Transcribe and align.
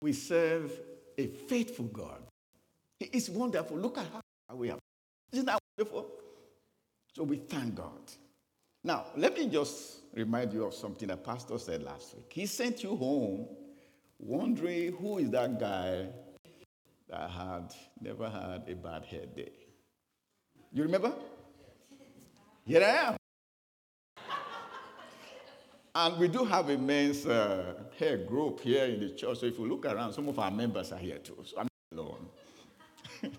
We 0.00 0.12
serve 0.12 0.72
a 1.16 1.26
faithful 1.26 1.86
God. 1.86 2.22
He 3.00 3.06
is 3.06 3.30
wonderful. 3.30 3.76
Look 3.76 3.98
at 3.98 4.06
how 4.12 4.56
we 4.56 4.68
have. 4.68 4.78
Isn't 5.32 5.46
that 5.46 5.58
wonderful? 5.76 6.10
So 7.14 7.24
we 7.24 7.36
thank 7.36 7.74
God. 7.74 8.12
Now, 8.84 9.06
let 9.16 9.36
me 9.36 9.48
just 9.48 9.98
remind 10.14 10.52
you 10.52 10.64
of 10.64 10.74
something 10.74 11.08
that 11.08 11.24
Pastor 11.24 11.58
said 11.58 11.82
last 11.82 12.14
week. 12.14 12.32
He 12.32 12.46
sent 12.46 12.82
you 12.82 12.96
home 12.96 13.48
wondering 14.18 14.92
who 14.92 15.18
is 15.18 15.30
that 15.30 15.58
guy 15.58 16.06
that 17.08 17.30
had 17.30 17.74
never 18.00 18.28
had 18.28 18.64
a 18.68 18.74
bad 18.74 19.04
hair 19.04 19.26
day. 19.26 19.52
You 20.72 20.82
remember? 20.84 21.12
Here 22.64 22.82
I 22.82 23.08
am. 23.08 23.16
And 26.00 26.16
we 26.16 26.28
do 26.28 26.44
have 26.44 26.68
a 26.68 26.78
men's 26.78 27.26
uh, 27.26 27.74
hair 27.98 28.18
group 28.18 28.60
here 28.60 28.84
in 28.84 29.00
the 29.00 29.08
church. 29.10 29.40
So 29.40 29.46
if 29.46 29.58
you 29.58 29.66
look 29.66 29.84
around, 29.84 30.12
some 30.12 30.28
of 30.28 30.38
our 30.38 30.48
members 30.48 30.92
are 30.92 30.98
here 30.98 31.18
too. 31.18 31.36
So 31.42 31.58
I'm 31.58 31.66
not 31.90 32.00
alone. 32.00 32.28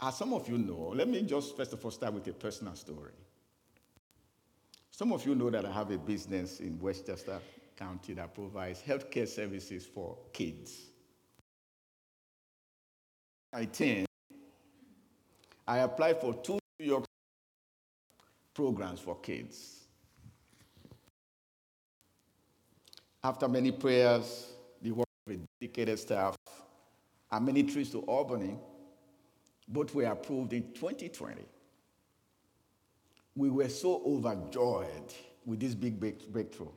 As 0.00 0.16
some 0.16 0.32
of 0.32 0.48
you 0.48 0.56
know, 0.56 0.94
let 0.94 1.08
me 1.08 1.20
just 1.20 1.54
first 1.54 1.74
of 1.74 1.84
all 1.84 1.90
start 1.90 2.14
with 2.14 2.26
a 2.26 2.32
personal 2.32 2.74
story. 2.74 3.12
Some 4.90 5.12
of 5.12 5.26
you 5.26 5.34
know 5.34 5.50
that 5.50 5.66
I 5.66 5.72
have 5.72 5.90
a 5.90 5.98
business 5.98 6.60
in 6.60 6.78
Westchester 6.80 7.38
County 7.76 8.14
that 8.14 8.34
provides 8.34 8.80
healthcare 8.80 9.28
services 9.28 9.84
for 9.84 10.16
kids. 10.32 10.86
I 13.52 13.66
10, 13.66 14.06
I 15.68 15.80
applied 15.80 16.18
for 16.18 16.32
two 16.32 16.58
New 16.80 16.86
York 16.86 17.04
programs 18.54 19.00
for 19.00 19.18
kids. 19.20 19.80
After 23.24 23.48
many 23.48 23.70
prayers, 23.70 24.52
the 24.80 24.90
work 24.90 25.06
a 25.30 25.36
dedicated 25.60 25.98
staff, 25.98 26.36
and 27.30 27.46
many 27.46 27.62
trips 27.62 27.90
to 27.90 28.00
Albany, 28.00 28.58
both 29.68 29.94
were 29.94 30.04
approved 30.04 30.52
in 30.52 30.72
2020. 30.72 31.42
We 33.36 33.48
were 33.48 33.68
so 33.68 34.02
overjoyed 34.04 35.14
with 35.46 35.60
this 35.60 35.74
big 35.74 35.98
breakthrough. 35.98 36.68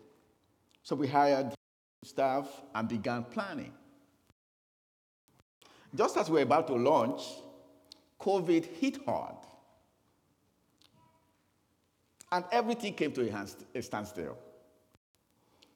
So 0.84 0.96
we 0.96 1.08
hired 1.08 1.53
staff 2.03 2.48
and 2.73 2.88
began 2.88 3.23
planning. 3.23 3.73
Just 5.94 6.18
as 6.18 6.30
we 6.30 6.36
were 6.36 6.44
about 6.44 6.68
to 6.68 6.76
launch, 6.76 7.22
COVID 8.22 8.66
hit 8.66 9.03
hard. 9.06 9.36
And 12.31 12.44
everything 12.52 12.94
came 12.94 13.12
to 13.14 13.48
a 13.76 13.81
standstill. 13.81 14.38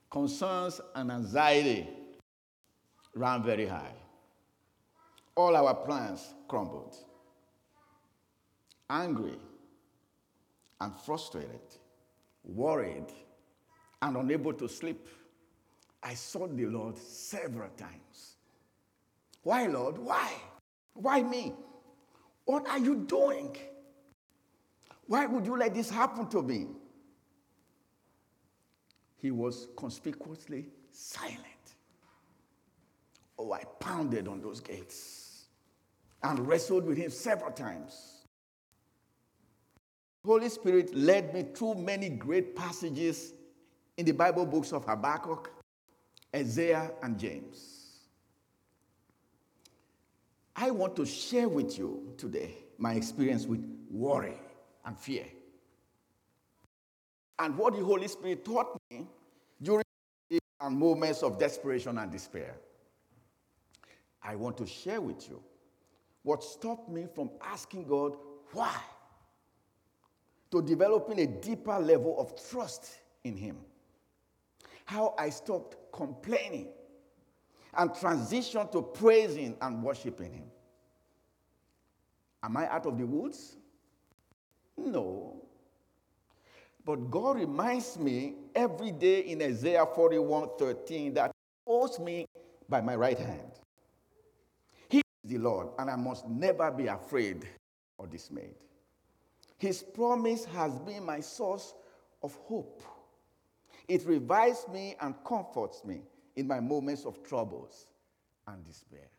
Concerns 0.10 0.82
and 0.96 1.12
anxiety 1.12 1.88
ran 3.14 3.44
very 3.44 3.68
high. 3.68 3.94
All 5.36 5.56
our 5.56 5.74
plans 5.76 6.34
crumbled. 6.48 6.96
Angry 8.90 9.38
and 10.82 10.94
frustrated, 10.96 11.62
worried, 12.44 13.06
and 14.02 14.18
unable 14.18 14.54
to 14.54 14.68
sleep, 14.68 15.08
I 16.02 16.14
sought 16.14 16.56
the 16.56 16.66
Lord 16.66 16.98
several 16.98 17.70
times. 17.78 18.36
Why, 19.44 19.68
Lord? 19.68 19.98
Why? 19.98 20.32
Why 20.94 21.22
me? 21.22 21.54
What 22.46 22.68
are 22.68 22.80
you 22.80 22.96
doing? 22.96 23.56
Why 25.10 25.26
would 25.26 25.44
you 25.44 25.58
let 25.58 25.74
this 25.74 25.90
happen 25.90 26.28
to 26.28 26.44
me? 26.44 26.68
He 29.18 29.32
was 29.32 29.68
conspicuously 29.76 30.68
silent. 30.92 31.40
Oh, 33.40 33.52
I 33.52 33.64
pounded 33.80 34.28
on 34.28 34.40
those 34.40 34.60
gates 34.60 35.46
and 36.22 36.48
wrestled 36.48 36.86
with 36.86 37.00
him 37.00 37.10
several 37.10 37.50
times. 37.52 38.28
Holy 40.24 40.48
Spirit 40.48 40.94
led 40.94 41.34
me 41.34 41.48
through 41.56 41.74
many 41.74 42.10
great 42.10 42.56
passages 42.56 43.34
in 43.98 44.06
the 44.06 44.12
Bible 44.12 44.46
books 44.46 44.72
of 44.72 44.86
Habakkuk, 44.86 45.52
Isaiah, 46.36 46.92
and 47.02 47.18
James. 47.18 48.02
I 50.56 50.70
want 50.70 50.96
to 50.98 51.06
share 51.08 51.50
with 51.50 51.80
you 51.80 52.14
today 52.16 52.58
my 52.78 52.94
experience 52.94 53.48
with 53.48 53.66
worry 53.90 54.38
and 54.86 54.98
fear. 54.98 55.26
And 57.38 57.58
what 57.58 57.74
the 57.74 57.84
Holy 57.84 58.08
Spirit 58.08 58.44
taught 58.44 58.80
me 58.92 59.08
during 59.62 59.84
and 60.62 60.78
moments 60.78 61.24
of 61.24 61.40
desperation 61.40 61.98
and 61.98 62.12
despair. 62.12 62.56
I 64.22 64.36
want 64.36 64.58
to 64.58 64.66
share 64.68 65.00
with 65.00 65.30
you 65.30 65.42
what 66.24 66.44
stopped 66.44 66.90
me 66.90 67.08
from 67.14 67.32
asking 67.42 67.86
God 67.86 68.16
why, 68.52 68.76
to 70.52 70.62
developing 70.62 71.20
a 71.20 71.28
deeper 71.28 71.80
level 71.80 72.20
of 72.20 72.34
trust 72.50 72.90
in 73.24 73.38
Him. 73.38 73.58
How 74.86 75.14
I 75.18 75.30
stopped 75.30 75.78
complaining 75.94 76.68
and 77.78 77.92
transitioned 77.92 78.72
to 78.72 78.82
praising 78.82 79.56
and 79.62 79.84
worshiping 79.84 80.34
Him. 80.34 80.52
Am 82.44 82.58
I 82.58 82.68
out 82.68 82.86
of 82.86 82.98
the 82.98 83.06
woods? 83.06 83.56
No. 84.86 85.36
But 86.86 87.12
God 87.12 87.38
reminds 87.38 87.98
me 87.98 88.36
every 88.56 88.92
day 88.92 89.22
in 89.22 89.42
Isaiah 89.42 89.86
41 89.86 90.50
13 90.58 91.14
that 91.14 91.32
He 91.32 91.72
holds 91.72 92.00
me 92.00 92.26
by 92.68 92.82
my 92.82 92.96
right 92.96 93.18
hand. 93.18 93.52
He 94.90 94.98
is 94.98 95.32
the 95.32 95.38
Lord, 95.38 95.68
and 95.78 95.90
I 95.90 95.96
must 95.96 96.28
never 96.28 96.72
be 96.72 96.88
afraid 96.88 97.48
or 97.98 98.08
dismayed. 98.08 98.56
His 99.58 99.84
promise 99.84 100.46
has 100.46 100.80
been 100.80 101.04
my 101.04 101.20
source 101.20 101.74
of 102.24 102.34
hope. 102.46 102.82
It 103.88 104.06
revives 104.06 104.66
me 104.72 104.96
and 105.02 105.16
comforts 105.26 105.84
me 105.84 106.02
in 106.36 106.48
my 106.48 106.60
moments 106.60 107.06
of 107.06 107.22
troubles 107.24 107.88
and 108.48 108.66
despair. 108.66 109.10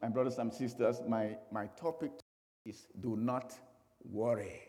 My 0.00 0.08
brothers 0.08 0.38
and 0.38 0.52
sisters, 0.52 1.00
my, 1.06 1.36
my 1.50 1.66
topic 1.66 2.12
is 2.68 2.86
do 3.00 3.16
not 3.16 3.54
worry. 4.10 4.60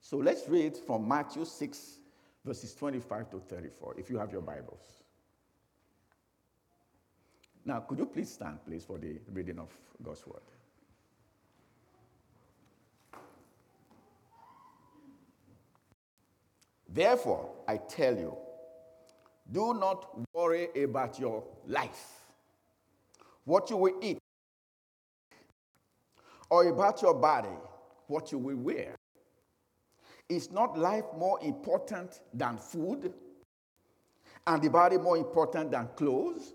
So 0.00 0.18
let's 0.18 0.48
read 0.48 0.76
from 0.76 1.08
Matthew 1.08 1.44
6, 1.44 1.98
verses 2.44 2.74
25 2.74 3.30
to 3.30 3.40
34, 3.40 3.96
if 3.98 4.08
you 4.08 4.18
have 4.18 4.30
your 4.30 4.40
Bibles. 4.40 5.02
Now, 7.64 7.80
could 7.80 7.98
you 7.98 8.06
please 8.06 8.30
stand, 8.30 8.64
please, 8.64 8.84
for 8.84 8.98
the 8.98 9.18
reading 9.32 9.58
of 9.58 9.68
God's 10.00 10.24
word? 10.24 10.42
Therefore, 16.88 17.50
I 17.66 17.78
tell 17.78 18.16
you, 18.16 18.36
do 19.50 19.74
not 19.74 20.08
worry 20.32 20.68
about 20.84 21.18
your 21.18 21.42
life, 21.66 22.20
what 23.44 23.68
you 23.68 23.76
will 23.76 23.98
eat, 24.00 24.18
or 26.50 26.68
about 26.68 27.02
your 27.02 27.14
body, 27.14 27.56
what 28.06 28.32
you 28.32 28.38
will 28.38 28.56
wear. 28.56 28.94
Is 30.28 30.50
not 30.50 30.78
life 30.78 31.04
more 31.16 31.38
important 31.42 32.20
than 32.34 32.56
food? 32.56 33.12
And 34.46 34.62
the 34.62 34.70
body 34.70 34.98
more 34.98 35.16
important 35.16 35.70
than 35.70 35.88
clothes? 35.96 36.54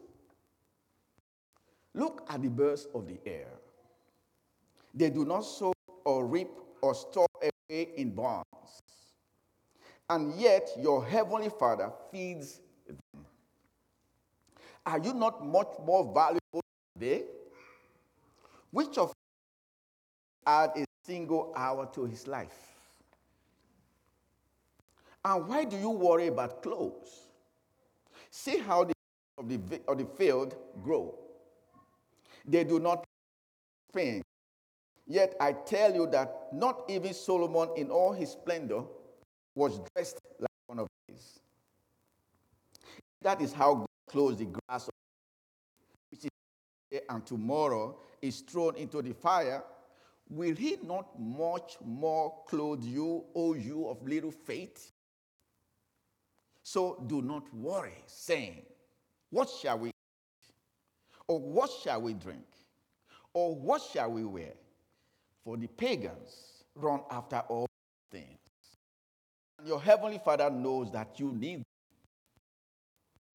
Look 1.93 2.25
at 2.29 2.41
the 2.41 2.49
birds 2.49 2.87
of 2.93 3.07
the 3.07 3.19
air. 3.25 3.47
They 4.93 5.09
do 5.09 5.25
not 5.25 5.41
sow 5.41 5.73
or 6.05 6.25
reap 6.25 6.49
or 6.81 6.95
store 6.95 7.27
away 7.41 7.89
in 7.95 8.11
barns. 8.11 8.45
And 10.09 10.39
yet 10.39 10.69
your 10.77 11.05
heavenly 11.05 11.49
Father 11.49 11.89
feeds 12.11 12.59
them. 12.85 12.97
Are 14.85 14.99
you 14.99 15.13
not 15.13 15.45
much 15.45 15.69
more 15.85 16.13
valuable 16.13 16.61
than 16.95 17.09
they? 17.09 17.23
Which 18.71 18.97
of 18.97 19.13
add 20.45 20.71
a 20.75 20.85
single 21.05 21.53
hour 21.55 21.89
to 21.93 22.05
his 22.05 22.27
life. 22.27 22.73
And 25.23 25.47
why 25.47 25.65
do 25.65 25.77
you 25.77 25.89
worry 25.89 26.27
about 26.27 26.63
clothes? 26.63 27.27
See 28.31 28.57
how 28.57 28.85
the 28.85 28.93
of 29.37 29.49
the, 29.49 29.81
of 29.87 29.97
the 29.97 30.05
field 30.05 30.55
grow. 30.83 31.15
They 32.45 32.63
do 32.63 32.79
not 32.79 33.03
spin. 33.89 34.21
Yet 35.07 35.35
I 35.39 35.53
tell 35.53 35.93
you 35.93 36.07
that 36.11 36.47
not 36.53 36.83
even 36.87 37.13
Solomon 37.13 37.69
in 37.75 37.89
all 37.89 38.13
his 38.13 38.31
splendor 38.31 38.83
was 39.55 39.79
dressed 39.93 40.19
like 40.39 40.49
one 40.67 40.79
of 40.79 40.87
these. 41.07 41.39
That 43.21 43.41
is 43.41 43.51
how 43.51 43.75
God 43.75 43.87
clothes 44.09 44.37
the 44.37 44.45
grass, 44.45 44.89
which 46.11 46.25
is 46.25 47.01
and 47.09 47.25
tomorrow 47.25 47.97
is 48.21 48.41
thrown 48.41 48.75
into 48.75 49.01
the 49.01 49.13
fire 49.13 49.63
will 50.31 50.55
he 50.55 50.77
not 50.81 51.19
much 51.19 51.77
more 51.85 52.33
clothe 52.47 52.83
you, 52.83 53.25
O 53.35 53.53
you 53.53 53.87
of 53.87 54.01
little 54.07 54.31
faith? 54.31 54.91
So 56.63 57.03
do 57.07 57.21
not 57.21 57.53
worry, 57.53 58.03
saying, 58.07 58.63
What 59.29 59.49
shall 59.49 59.79
we 59.79 59.89
eat? 59.89 59.95
Or 61.27 61.39
what 61.39 61.69
shall 61.83 62.01
we 62.01 62.13
drink? 62.13 62.45
Or 63.33 63.55
what 63.55 63.81
shall 63.81 64.11
we 64.11 64.23
wear? 64.23 64.53
For 65.43 65.57
the 65.57 65.67
pagans 65.67 66.63
run 66.75 67.01
after 67.09 67.39
all 67.49 67.67
things. 68.09 68.37
And 69.59 69.67
your 69.67 69.81
heavenly 69.81 70.19
Father 70.23 70.49
knows 70.49 70.91
that 70.91 71.19
you 71.19 71.33
need 71.33 71.57
them. 71.57 71.63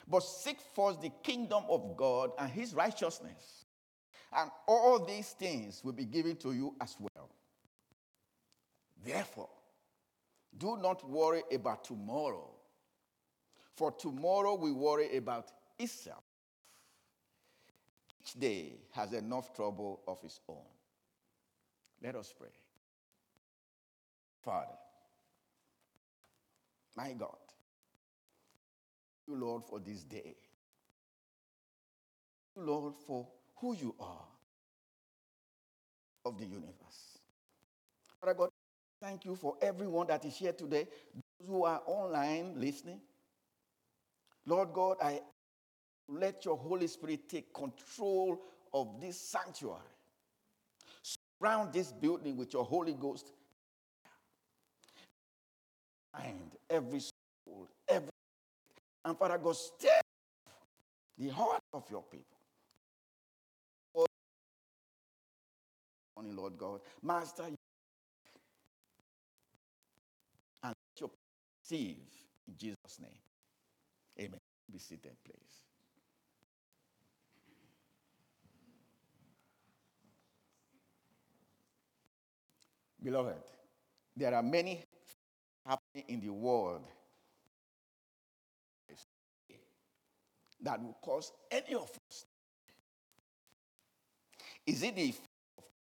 But 0.07 0.23
seek 0.23 0.57
first 0.75 1.01
the 1.01 1.11
kingdom 1.21 1.63
of 1.69 1.95
God 1.95 2.31
and 2.39 2.49
his 2.49 2.73
righteousness, 2.73 3.65
and 4.35 4.51
all 4.67 5.03
these 5.05 5.29
things 5.29 5.81
will 5.83 5.93
be 5.93 6.05
given 6.05 6.35
to 6.37 6.53
you 6.53 6.75
as 6.81 6.95
well. 6.99 7.29
Therefore, 9.05 9.49
do 10.57 10.77
not 10.77 11.07
worry 11.09 11.43
about 11.53 11.83
tomorrow, 11.83 12.49
for 13.75 13.91
tomorrow 13.91 14.55
we 14.55 14.71
worry 14.71 15.17
about 15.17 15.51
itself. 15.77 16.23
Each 18.21 18.33
day 18.33 18.73
has 18.91 19.13
enough 19.13 19.53
trouble 19.53 20.01
of 20.07 20.17
its 20.23 20.39
own. 20.49 20.65
Let 22.03 22.15
us 22.15 22.33
pray. 22.37 22.49
Father, 24.41 24.77
my 26.95 27.13
God, 27.13 27.37
you, 29.27 29.35
Lord, 29.35 29.63
for 29.63 29.79
this 29.79 30.03
day. 30.03 30.35
You, 32.55 32.63
Lord, 32.63 32.93
for 33.05 33.27
who 33.59 33.75
you 33.75 33.95
are 33.99 34.25
of 36.25 36.37
the 36.37 36.45
universe. 36.45 37.19
Father 38.19 38.33
God, 38.33 38.49
thank 39.01 39.25
you 39.25 39.35
for 39.35 39.55
everyone 39.61 40.07
that 40.07 40.25
is 40.25 40.35
here 40.35 40.53
today, 40.53 40.87
those 41.13 41.47
who 41.47 41.63
are 41.63 41.81
online 41.85 42.53
listening. 42.59 42.99
Lord 44.45 44.73
God, 44.73 44.97
I 45.01 45.21
let 46.07 46.45
your 46.45 46.57
Holy 46.57 46.87
Spirit 46.87 47.29
take 47.29 47.53
control 47.53 48.39
of 48.73 48.99
this 49.01 49.19
sanctuary. 49.19 49.81
Surround 51.41 51.73
this 51.73 51.91
building 51.91 52.37
with 52.37 52.53
your 52.53 52.63
Holy 52.63 52.93
Ghost. 52.93 53.31
And 56.13 56.51
every 56.69 56.99
soul, 56.99 57.67
every 57.87 58.09
and 59.05 59.17
Father 59.17 59.37
God, 59.37 59.55
step 59.55 60.01
the 61.17 61.29
heart 61.29 61.61
of 61.73 61.83
your 61.89 62.03
people. 62.03 62.36
Morning, 66.17 66.35
Lord 66.35 66.57
God, 66.57 66.79
Master, 67.03 67.43
and 67.43 67.55
let 70.63 70.75
your 70.99 71.11
receive 71.61 71.97
in 72.47 72.57
Jesus' 72.57 72.99
name. 72.99 73.11
Amen. 74.19 74.39
Be 74.71 74.79
seated, 74.79 75.11
please. 75.23 75.61
Beloved, 83.03 83.35
there 84.15 84.33
are 84.33 84.41
many 84.41 84.81
happening 85.67 86.03
in 86.07 86.19
the 86.19 86.33
world 86.33 86.81
that 90.63 90.81
will 90.81 90.97
cause 90.99 91.31
any 91.51 91.75
of 91.75 91.91
us. 92.09 92.25
Is 94.65 94.81
it 94.81 94.95
the 94.95 95.13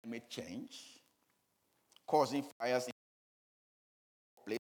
climate 0.02 0.28
change 0.28 1.00
causing 2.06 2.44
fires 2.58 2.86
in 2.86 2.92
places 4.44 4.58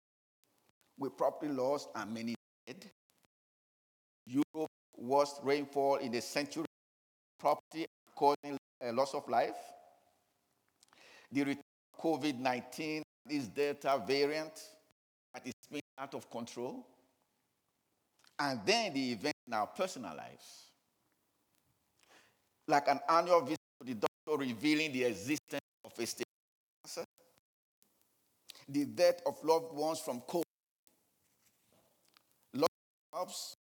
with 0.98 1.18
property 1.18 1.52
loss 1.52 1.88
and 1.96 2.14
many 2.14 2.36
dead? 2.68 2.86
Europe 4.28 4.70
worst 4.96 5.40
rainfall 5.44 5.96
in 5.96 6.12
the 6.12 6.22
century, 6.22 6.66
property 7.40 7.86
causing 8.16 8.58
a 8.82 8.92
loss 8.92 9.14
of 9.14 9.28
life? 9.28 9.58
The 11.32 11.42
return 11.42 11.64
of 11.94 12.02
COVID 12.04 12.40
19, 12.40 13.04
this 13.26 13.48
Delta 13.48 14.02
variant 14.06 14.62
that 15.34 15.46
is 15.46 15.54
spinning 15.64 15.82
out 15.98 16.14
of 16.14 16.30
control? 16.30 16.86
And 18.40 18.60
then 18.66 18.94
the 18.94 19.12
event 19.12 19.36
in 19.48 19.54
our 19.54 19.68
personal 19.68 20.16
lives. 20.16 20.72
Like 22.68 22.88
an 22.88 23.00
annual 23.10 23.42
visit 23.42 23.58
to 23.82 23.88
the 23.88 24.09
revealing 24.38 24.92
the 24.92 25.04
existence 25.06 25.62
of 25.84 25.92
a 25.98 26.06
stage 26.06 26.26
cancer, 26.84 27.06
the 28.68 28.86
death 28.86 29.22
of 29.26 29.44
loved 29.44 29.74
ones 29.74 30.00
from 30.00 30.22
COVID, 30.22 30.44
loss 32.54 32.70
of 33.14 33.20
jobs, 33.20 33.56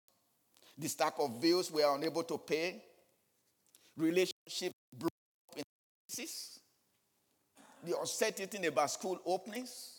the 0.78 0.88
stack 0.88 1.14
of 1.20 1.42
bills 1.42 1.72
we 1.72 1.84
are 1.84 1.96
unable 1.96 2.24
to 2.24 2.38
pay, 2.38 2.84
relationships 3.96 4.74
broken 4.94 5.10
up 5.52 5.58
in 5.58 5.64
pieces, 6.10 6.60
the 7.84 7.98
uncertainty 7.98 8.66
about 8.68 8.92
school 8.92 9.20
openings. 9.26 9.94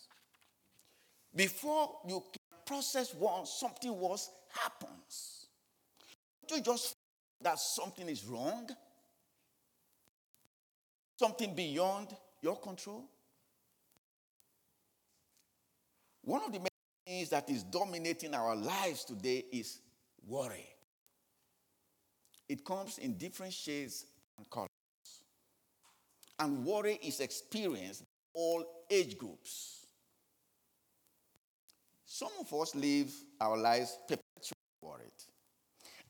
Before 1.34 1.98
you 2.06 2.20
can 2.20 2.58
process 2.66 3.14
one, 3.14 3.46
something 3.46 3.98
worse 3.98 4.30
happens 4.50 5.46
Don't 6.48 6.58
you 6.58 6.64
just 6.64 6.94
that 7.42 7.58
something 7.58 8.08
is 8.08 8.24
wrong? 8.24 8.68
Something 11.18 11.52
beyond 11.54 12.14
your 12.42 12.56
control? 12.56 13.04
One 16.22 16.42
of 16.44 16.52
the 16.52 16.60
main 16.60 16.68
things 17.04 17.30
that 17.30 17.50
is 17.50 17.64
dominating 17.64 18.34
our 18.34 18.54
lives 18.54 19.04
today 19.04 19.44
is 19.50 19.80
worry. 20.24 20.66
It 22.48 22.64
comes 22.64 22.98
in 22.98 23.18
different 23.18 23.52
shades 23.52 24.06
and 24.36 24.48
colors. 24.48 24.68
And 26.38 26.64
worry 26.64 27.00
is 27.02 27.18
experienced 27.18 28.02
by 28.02 28.40
all 28.40 28.64
age 28.88 29.18
groups. 29.18 29.86
Some 32.04 32.30
of 32.38 32.54
us 32.54 32.76
live 32.76 33.12
our 33.40 33.56
lives 33.56 33.98
perpetually 34.06 34.54
worried. 34.80 35.10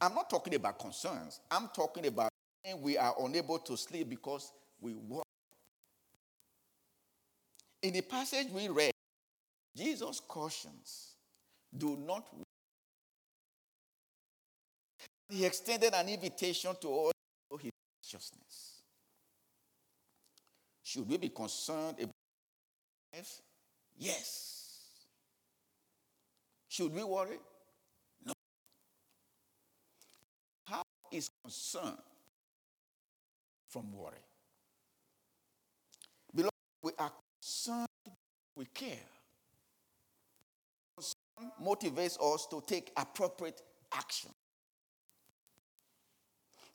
I'm 0.02 0.14
not 0.14 0.28
talking 0.28 0.54
about 0.54 0.78
concerns. 0.78 1.40
I'm 1.50 1.70
talking 1.74 2.06
about 2.06 2.28
when 2.62 2.82
we 2.82 2.98
are 2.98 3.14
unable 3.20 3.58
to 3.60 3.76
sleep 3.76 4.10
because 4.10 4.52
we 4.80 4.94
worry. 4.94 5.22
In 7.82 7.92
the 7.92 8.02
passage 8.02 8.48
we 8.50 8.68
read, 8.68 8.92
Jesus 9.76 10.20
cautions, 10.20 11.14
do 11.76 11.96
not 11.96 12.26
worry. 12.32 12.44
He 15.30 15.44
extended 15.44 15.92
an 15.94 16.08
invitation 16.08 16.74
to 16.80 16.88
all 16.88 17.12
his 17.60 17.70
righteousness. 18.02 18.82
Should 20.82 21.08
we 21.08 21.18
be 21.18 21.28
concerned 21.28 21.96
about 21.98 22.12
life? 23.14 23.42
Yes. 23.98 24.58
Should 26.68 26.94
we 26.94 27.04
worry? 27.04 27.38
No. 28.24 28.32
How 30.64 30.82
is 31.12 31.30
concern 31.44 31.96
from 33.68 33.92
worry. 33.92 34.16
We 36.82 36.92
are 36.98 37.12
concerned, 37.40 37.88
we 38.54 38.66
care. 38.66 38.96
Concern 40.96 41.52
motivates 41.62 42.18
us 42.20 42.46
to 42.50 42.62
take 42.66 42.92
appropriate 42.96 43.60
action. 43.92 44.30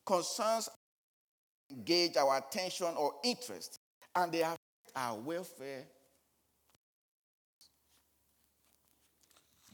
Concerns 0.06 0.70
engage 1.72 2.18
our 2.18 2.38
attention 2.38 2.88
or 2.98 3.14
interest, 3.24 3.80
and 4.16 4.32
they 4.32 4.42
affect 4.42 4.60
our 4.96 5.18
welfare. 5.18 5.86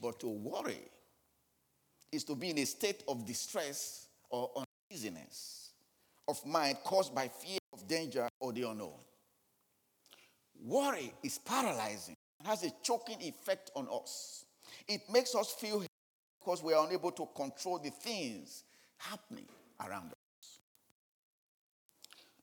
But 0.00 0.20
to 0.20 0.28
worry 0.28 0.80
is 2.10 2.24
to 2.24 2.34
be 2.34 2.50
in 2.50 2.58
a 2.58 2.64
state 2.64 3.02
of 3.06 3.26
distress 3.26 4.06
or 4.30 4.50
uneasiness 4.90 5.72
of 6.26 6.44
mind 6.46 6.78
caused 6.84 7.14
by 7.14 7.28
fear 7.28 7.58
of 7.72 7.86
danger 7.86 8.28
or 8.38 8.52
the 8.52 8.62
unknown. 8.62 8.94
Worry 10.62 11.12
is 11.22 11.38
paralyzing 11.38 12.16
and 12.38 12.48
has 12.48 12.64
a 12.64 12.70
choking 12.82 13.20
effect 13.20 13.70
on 13.74 13.88
us. 13.92 14.44
It 14.86 15.02
makes 15.12 15.34
us 15.34 15.52
feel 15.52 15.84
because 16.40 16.62
we 16.62 16.74
are 16.74 16.86
unable 16.86 17.12
to 17.12 17.28
control 17.34 17.78
the 17.78 17.90
things 17.90 18.64
happening 18.98 19.46
around 19.86 20.12
us. 20.12 20.60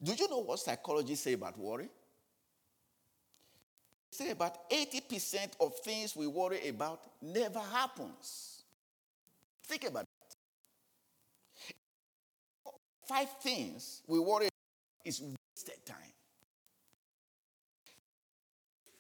Do 0.02 0.14
you 0.14 0.30
know 0.30 0.40
what 0.40 0.60
psychologists 0.60 1.24
say 1.24 1.34
about 1.34 1.58
worry? 1.58 1.90
They 4.12 4.26
say 4.26 4.32
about 4.32 4.70
80% 4.70 5.52
of 5.60 5.78
things 5.80 6.16
we 6.16 6.28
worry 6.28 6.68
about 6.70 7.02
never 7.22 7.60
happens. 7.60 8.64
Think 9.66 9.86
about 9.86 10.04
it. 10.04 10.18
five 13.08 13.30
things 13.42 14.02
we 14.08 14.20
worry 14.20 14.50
is 15.06 15.22
wasted 15.22 15.86
time. 15.86 16.17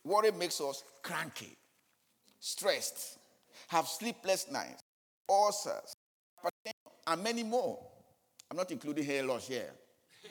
Worry 0.07 0.31
makes 0.31 0.61
us 0.61 0.85
cranky, 1.03 1.57
stressed, 2.39 3.19
have 3.67 3.87
sleepless 3.87 4.49
nights, 4.49 4.81
ulcers, 5.29 5.93
and 7.05 7.23
many 7.23 7.43
more. 7.43 7.77
I'm 8.49 8.55
not 8.55 8.71
including 8.71 9.03
hair 9.03 9.23
loss 9.23 9.49
here. 9.49 9.69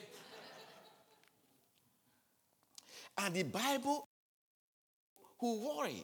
and 3.19 3.35
the 3.35 3.43
Bible 3.43 4.07
who 5.39 5.67
worry. 5.67 6.03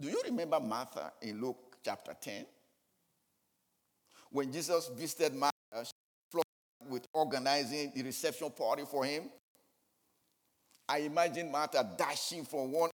Do 0.00 0.08
you 0.08 0.20
remember 0.24 0.58
Martha 0.58 1.12
in 1.22 1.40
Luke 1.40 1.76
chapter 1.84 2.16
10? 2.20 2.44
When 4.30 4.52
Jesus 4.52 4.90
visited 4.96 5.34
Martha, 5.34 5.52
with 6.88 7.06
organizing 7.12 7.92
the 7.94 8.02
reception 8.02 8.50
party 8.50 8.82
for 8.90 9.04
him. 9.04 9.24
I 10.90 10.98
imagine 10.98 11.52
Martha 11.52 11.88
dashing 11.96 12.44
from 12.44 12.72
one 12.72 12.90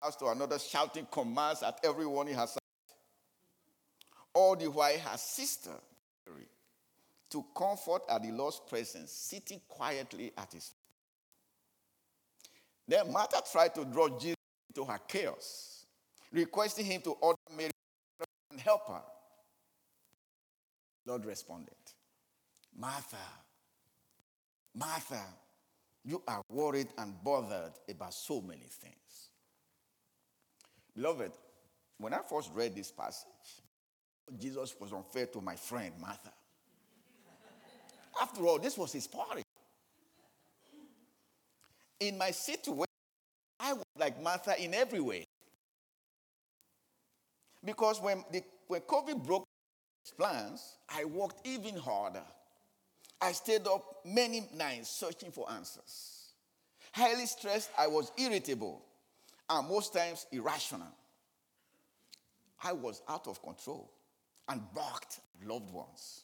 house 0.00 0.16
to 0.16 0.28
another, 0.28 0.58
shouting 0.58 1.06
commands 1.10 1.62
at 1.62 1.78
everyone 1.84 2.28
in 2.28 2.34
her 2.34 2.46
sight. 2.46 2.58
All 4.32 4.56
the 4.56 4.70
while, 4.70 4.98
her 4.98 5.18
sister, 5.18 5.72
Mary, 6.26 6.46
to 7.28 7.44
comfort 7.54 8.02
at 8.08 8.22
the 8.22 8.30
Lord's 8.30 8.62
presence, 8.66 9.12
sitting 9.12 9.60
quietly 9.68 10.32
at 10.38 10.50
his 10.50 10.64
feet. 10.64 10.76
Then 12.88 13.12
Martha 13.12 13.42
tried 13.52 13.74
to 13.74 13.84
draw 13.84 14.08
Jesus 14.18 14.36
into 14.70 14.90
her 14.90 14.98
chaos, 15.06 15.84
requesting 16.32 16.86
him 16.86 17.02
to 17.02 17.10
order 17.20 17.36
Mary 17.54 17.70
and 18.50 18.60
help 18.60 18.88
her. 18.88 19.02
Lord 21.04 21.26
responded, 21.26 21.74
Martha, 22.74 23.16
Martha, 24.74 25.20
you 26.06 26.22
are 26.28 26.42
worried 26.48 26.86
and 26.98 27.12
bothered 27.24 27.72
about 27.90 28.14
so 28.14 28.40
many 28.40 28.68
things. 28.70 29.30
Beloved, 30.94 31.32
when 31.98 32.14
I 32.14 32.20
first 32.30 32.50
read 32.54 32.76
this 32.76 32.92
passage, 32.92 33.26
Jesus 34.38 34.74
was 34.80 34.92
unfair 34.92 35.26
to 35.26 35.40
my 35.40 35.56
friend 35.56 35.92
Martha. 36.00 36.32
After 38.22 38.46
all, 38.46 38.58
this 38.58 38.78
was 38.78 38.92
his 38.92 39.06
party. 39.08 39.42
In 41.98 42.16
my 42.16 42.30
situation, 42.30 42.86
I 43.58 43.72
was 43.72 43.84
like 43.98 44.22
Martha 44.22 44.62
in 44.62 44.74
every 44.74 45.00
way. 45.00 45.24
Because 47.64 48.00
when, 48.00 48.24
the, 48.30 48.42
when 48.68 48.80
COVID 48.82 49.24
broke 49.24 49.44
plans, 50.16 50.76
I 50.88 51.04
worked 51.04 51.44
even 51.46 51.76
harder. 51.76 52.22
I 53.20 53.32
stayed 53.32 53.66
up 53.66 54.00
many 54.04 54.48
nights 54.54 54.90
searching 54.90 55.30
for 55.30 55.50
answers. 55.50 56.32
Highly 56.92 57.26
stressed, 57.26 57.70
I 57.78 57.86
was 57.86 58.12
irritable 58.18 58.82
and 59.48 59.68
most 59.68 59.92
times 59.92 60.26
irrational. 60.32 60.88
I 62.62 62.72
was 62.72 63.02
out 63.08 63.26
of 63.26 63.42
control 63.42 63.90
and 64.48 64.62
balked 64.74 65.20
loved 65.44 65.72
ones. 65.72 66.22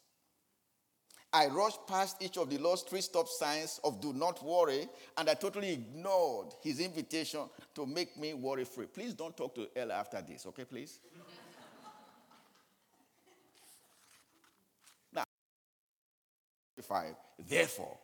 I 1.31 1.47
rushed 1.47 1.87
past 1.87 2.17
each 2.21 2.37
of 2.37 2.49
the 2.49 2.59
Lord's 2.59 2.83
three 2.83 3.01
stop 3.01 3.27
signs 3.27 3.79
of 3.83 3.99
do 3.99 4.13
not 4.13 4.43
worry, 4.45 4.87
and 5.17 5.27
I 5.27 5.33
totally 5.33 5.73
ignored 5.73 6.53
his 6.61 6.79
invitation 6.79 7.49
to 7.73 7.87
make 7.87 8.15
me 8.17 8.35
worry 8.35 8.65
free. 8.65 8.85
Please 8.85 9.15
don't 9.15 9.35
talk 9.35 9.55
to 9.55 9.67
Ella 9.75 9.95
after 9.95 10.21
this, 10.21 10.45
okay, 10.45 10.63
please? 10.63 10.99
Therefore, 17.47 17.97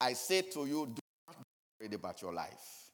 I 0.00 0.12
say 0.12 0.42
to 0.42 0.66
you, 0.66 0.86
do 0.86 1.00
not 1.26 1.36
worry 1.80 1.94
about 1.94 2.22
your 2.22 2.32
life 2.32 2.90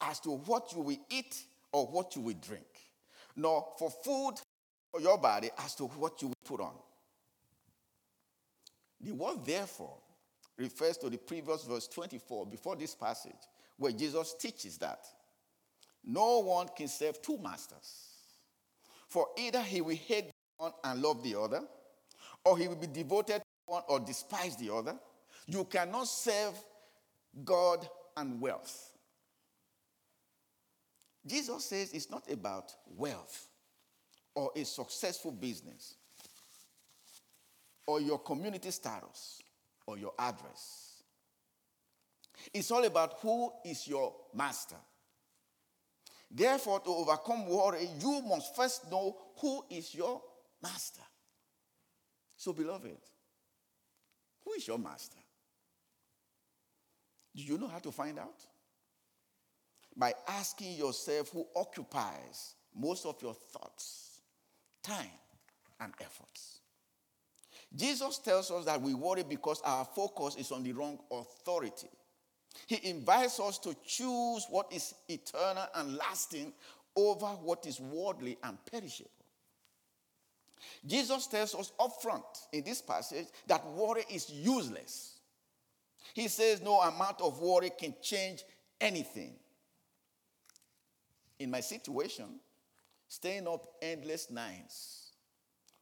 as 0.00 0.20
to 0.20 0.30
what 0.30 0.72
you 0.74 0.80
will 0.82 0.98
eat 1.10 1.42
or 1.72 1.86
what 1.86 2.14
you 2.16 2.22
will 2.22 2.36
drink, 2.40 2.66
nor 3.34 3.66
for 3.78 3.90
food 3.90 4.34
for 4.92 5.00
your 5.00 5.18
body 5.18 5.50
as 5.58 5.74
to 5.76 5.84
what 5.84 6.20
you 6.22 6.28
will 6.28 6.34
put 6.44 6.60
on. 6.60 6.74
The 9.00 9.12
word 9.12 9.44
therefore 9.44 9.98
refers 10.58 10.96
to 10.98 11.10
the 11.10 11.18
previous 11.18 11.64
verse 11.64 11.88
24 11.88 12.46
before 12.46 12.76
this 12.76 12.94
passage, 12.94 13.32
where 13.76 13.92
Jesus 13.92 14.34
teaches 14.38 14.78
that 14.78 15.06
no 16.04 16.38
one 16.38 16.68
can 16.74 16.88
serve 16.88 17.20
two 17.20 17.38
masters. 17.38 18.06
For 19.08 19.28
either 19.36 19.60
he 19.60 19.80
will 19.80 19.96
hate 19.96 20.30
one 20.56 20.72
and 20.84 21.02
love 21.02 21.22
the 21.22 21.38
other, 21.38 21.62
or 22.44 22.56
he 22.56 22.68
will 22.68 22.76
be 22.76 22.86
devoted 22.86 23.42
one 23.66 23.82
or 23.88 24.00
despise 24.00 24.56
the 24.56 24.72
other. 24.72 24.98
You 25.46 25.64
cannot 25.64 26.08
serve 26.08 26.54
God 27.44 27.86
and 28.16 28.40
wealth. 28.40 28.92
Jesus 31.26 31.64
says 31.64 31.92
it's 31.92 32.10
not 32.10 32.30
about 32.30 32.72
wealth 32.96 33.48
or 34.34 34.50
a 34.54 34.64
successful 34.64 35.32
business 35.32 35.96
or 37.86 38.00
your 38.00 38.18
community 38.18 38.70
status 38.70 39.40
or 39.86 39.98
your 39.98 40.12
address. 40.18 41.02
It's 42.52 42.70
all 42.70 42.84
about 42.84 43.14
who 43.20 43.50
is 43.64 43.88
your 43.88 44.14
master. 44.34 44.76
Therefore, 46.30 46.80
to 46.80 46.90
overcome 46.90 47.46
worry, 47.48 47.88
you 48.00 48.22
must 48.22 48.54
first 48.54 48.90
know 48.90 49.16
who 49.40 49.64
is 49.70 49.94
your 49.94 50.20
master. 50.62 51.02
So, 52.36 52.52
beloved, 52.52 52.98
who 54.46 54.52
is 54.52 54.66
your 54.66 54.78
master? 54.78 55.18
Do 57.34 57.42
you 57.42 57.58
know 57.58 57.68
how 57.68 57.80
to 57.80 57.90
find 57.90 58.18
out? 58.18 58.46
By 59.94 60.14
asking 60.28 60.74
yourself 60.76 61.30
who 61.30 61.44
occupies 61.56 62.54
most 62.74 63.04
of 63.04 63.20
your 63.20 63.34
thoughts, 63.34 64.20
time, 64.82 65.10
and 65.80 65.92
efforts. 66.00 66.60
Jesus 67.74 68.18
tells 68.18 68.50
us 68.50 68.64
that 68.66 68.80
we 68.80 68.94
worry 68.94 69.24
because 69.28 69.60
our 69.64 69.84
focus 69.84 70.36
is 70.36 70.52
on 70.52 70.62
the 70.62 70.72
wrong 70.72 70.98
authority. 71.10 71.88
He 72.66 72.88
invites 72.88 73.40
us 73.40 73.58
to 73.58 73.74
choose 73.84 74.46
what 74.48 74.72
is 74.72 74.94
eternal 75.08 75.66
and 75.74 75.96
lasting 75.96 76.52
over 76.94 77.26
what 77.26 77.66
is 77.66 77.80
worldly 77.80 78.38
and 78.42 78.56
perishable. 78.70 79.10
Jesus 80.84 81.26
tells 81.26 81.54
us 81.54 81.72
up 81.78 82.02
front 82.02 82.24
in 82.52 82.64
this 82.64 82.82
passage 82.82 83.26
that 83.46 83.66
worry 83.66 84.04
is 84.10 84.30
useless. 84.30 85.18
He 86.14 86.28
says 86.28 86.62
no 86.62 86.80
amount 86.80 87.20
of 87.20 87.40
worry 87.40 87.70
can 87.78 87.94
change 88.00 88.44
anything. 88.80 89.34
In 91.38 91.50
my 91.50 91.60
situation, 91.60 92.40
staying 93.08 93.46
up 93.46 93.66
endless 93.82 94.30
nights, 94.30 95.10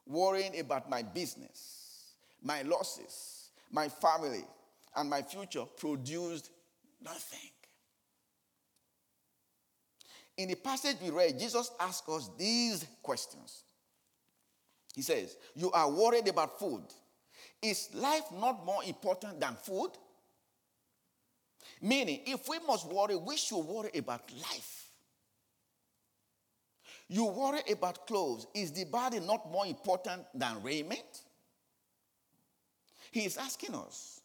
worrying 0.06 0.58
about 0.58 0.90
my 0.90 1.02
business, 1.02 2.14
my 2.42 2.62
losses, 2.62 3.50
my 3.70 3.88
family, 3.88 4.44
and 4.96 5.08
my 5.08 5.22
future 5.22 5.64
produced 5.76 6.50
nothing. 7.02 7.50
In 10.36 10.48
the 10.48 10.56
passage 10.56 10.96
we 11.02 11.10
read, 11.10 11.38
Jesus 11.38 11.70
asked 11.78 12.08
us 12.08 12.30
these 12.36 12.84
questions. 13.02 13.63
He 14.94 15.02
says, 15.02 15.36
You 15.54 15.70
are 15.72 15.90
worried 15.90 16.28
about 16.28 16.58
food. 16.58 16.82
Is 17.60 17.88
life 17.94 18.24
not 18.32 18.64
more 18.64 18.84
important 18.84 19.40
than 19.40 19.56
food? 19.56 19.90
Meaning, 21.80 22.20
if 22.26 22.48
we 22.48 22.58
must 22.66 22.86
worry, 22.86 23.16
we 23.16 23.36
should 23.36 23.60
worry 23.60 23.90
about 23.96 24.30
life. 24.32 24.88
You 27.08 27.26
worry 27.26 27.60
about 27.70 28.06
clothes. 28.06 28.46
Is 28.54 28.72
the 28.72 28.84
body 28.84 29.20
not 29.20 29.50
more 29.50 29.66
important 29.66 30.22
than 30.34 30.62
raiment? 30.62 31.22
He 33.10 33.24
is 33.24 33.36
asking 33.36 33.74
us 33.74 34.20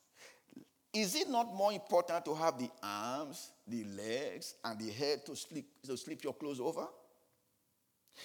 is 0.93 1.15
it 1.15 1.29
not 1.29 1.53
more 1.53 1.71
important 1.71 2.25
to 2.25 2.33
have 2.33 2.57
the 2.57 2.69
arms, 2.81 3.51
the 3.67 3.83
legs, 3.83 4.55
and 4.65 4.79
the 4.79 4.89
head 4.89 5.23
to 5.27 5.35
sleep, 5.35 5.67
to 5.85 6.17
your 6.23 6.33
clothes 6.33 6.59
over? 6.59 6.87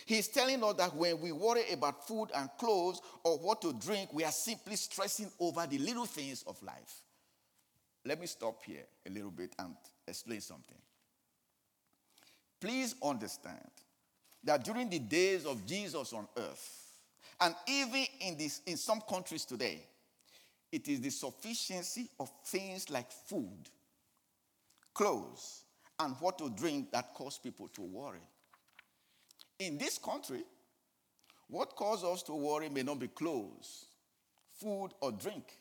He's 0.07 0.29
telling 0.29 0.63
us 0.63 0.75
that 0.75 0.95
when 0.95 1.21
we 1.21 1.33
worry 1.33 1.63
about 1.73 2.07
food 2.07 2.29
and 2.35 2.49
clothes 2.59 3.01
or 3.23 3.39
what 3.39 3.63
to 3.63 3.73
drink, 3.73 4.13
we 4.13 4.25
are 4.25 4.33
simply 4.33 4.77
stressing 4.77 5.31
over 5.41 5.67
the 5.67 5.79
little 5.79 6.07
things 6.07 6.45
of 6.47 6.63
life. 6.63 7.03
Let 8.05 8.21
me 8.21 8.27
stop 8.27 8.63
here 8.65 8.85
a 9.07 9.11
little 9.11 9.31
bit 9.31 9.55
and 9.59 9.75
explain 10.07 10.41
something. 10.41 10.77
Please 12.61 12.95
understand 13.03 13.71
that 14.43 14.65
during 14.65 14.91
the 14.91 14.99
days 14.99 15.47
of 15.47 15.67
Jesus 15.67 16.13
on 16.13 16.27
earth, 16.37 16.81
and 17.41 17.55
even 17.67 18.05
in, 18.21 18.37
this, 18.39 18.61
in 18.67 18.77
some 18.77 19.01
countries 19.01 19.45
today, 19.45 19.81
it 20.71 20.89
is 20.89 21.01
the 21.01 21.11
sufficiency 21.11 22.09
of 22.19 22.31
things 22.45 22.91
like 22.91 23.11
food, 23.11 23.69
clothes, 24.93 25.65
and 25.99 26.15
what 26.21 26.39
to 26.39 26.51
drink 26.51 26.91
that 26.93 27.15
cause 27.15 27.39
people 27.39 27.69
to 27.69 27.83
worry. 27.83 28.27
In 29.59 29.79
this 29.79 29.99
country, 29.99 30.43
what 31.49 31.77
causes 31.77 32.05
us 32.05 32.23
to 32.25 32.35
worry 32.35 32.69
may 32.69 32.83
not 32.83 32.99
be 32.99 33.09
clothes, 33.09 33.87
food, 34.61 34.91
or 35.01 35.13
drink. 35.13 35.59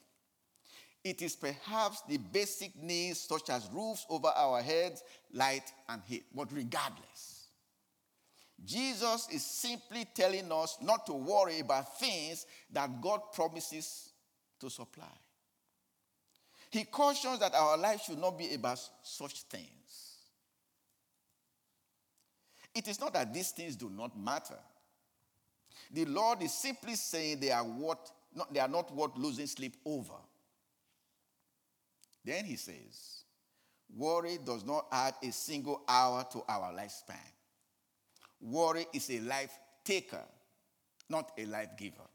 It 1.03 1.21
is 1.21 1.35
perhaps 1.35 2.01
the 2.07 2.17
basic 2.17 2.75
needs 2.81 3.19
such 3.19 3.49
as 3.49 3.69
roofs 3.73 4.05
over 4.09 4.29
our 4.29 4.61
heads, 4.61 5.03
light, 5.33 5.71
and 5.89 6.01
heat. 6.05 6.23
But 6.33 6.51
regardless, 6.53 7.47
Jesus 8.63 9.27
is 9.31 9.45
simply 9.45 10.07
telling 10.13 10.49
us 10.51 10.77
not 10.81 11.05
to 11.07 11.13
worry 11.13 11.59
about 11.59 11.99
things 11.99 12.45
that 12.71 13.01
God 13.01 13.19
promises 13.33 14.13
to 14.61 14.69
supply. 14.69 15.03
He 16.71 16.85
cautions 16.85 17.39
that 17.39 17.53
our 17.53 17.77
life 17.77 18.03
should 18.05 18.19
not 18.19 18.37
be 18.37 18.53
about 18.53 18.79
such 19.03 19.43
things. 19.43 20.12
It 22.73 22.87
is 22.87 22.99
not 22.99 23.13
that 23.13 23.33
these 23.33 23.51
things 23.51 23.75
do 23.75 23.89
not 23.89 24.17
matter. 24.17 24.57
The 25.91 26.05
Lord 26.05 26.41
is 26.41 26.53
simply 26.53 26.95
saying 26.95 27.39
they 27.39 27.51
are, 27.51 27.63
what, 27.63 28.09
not, 28.33 28.53
they 28.53 28.59
are 28.59 28.67
not 28.67 28.93
worth 28.95 29.15
losing 29.15 29.47
sleep 29.47 29.75
over. 29.85 30.13
Then 32.25 32.45
he 32.45 32.55
says, 32.55 33.23
Worry 33.95 34.39
does 34.43 34.65
not 34.65 34.87
add 34.91 35.13
a 35.21 35.31
single 35.31 35.81
hour 35.87 36.25
to 36.31 36.43
our 36.49 36.73
lifespan. 36.73 37.19
Worry 38.41 38.87
is 38.91 39.09
a 39.11 39.19
life 39.19 39.57
taker, 39.83 40.23
not 41.09 41.31
a 41.37 41.45
life 41.45 41.69
giver. 41.77 42.09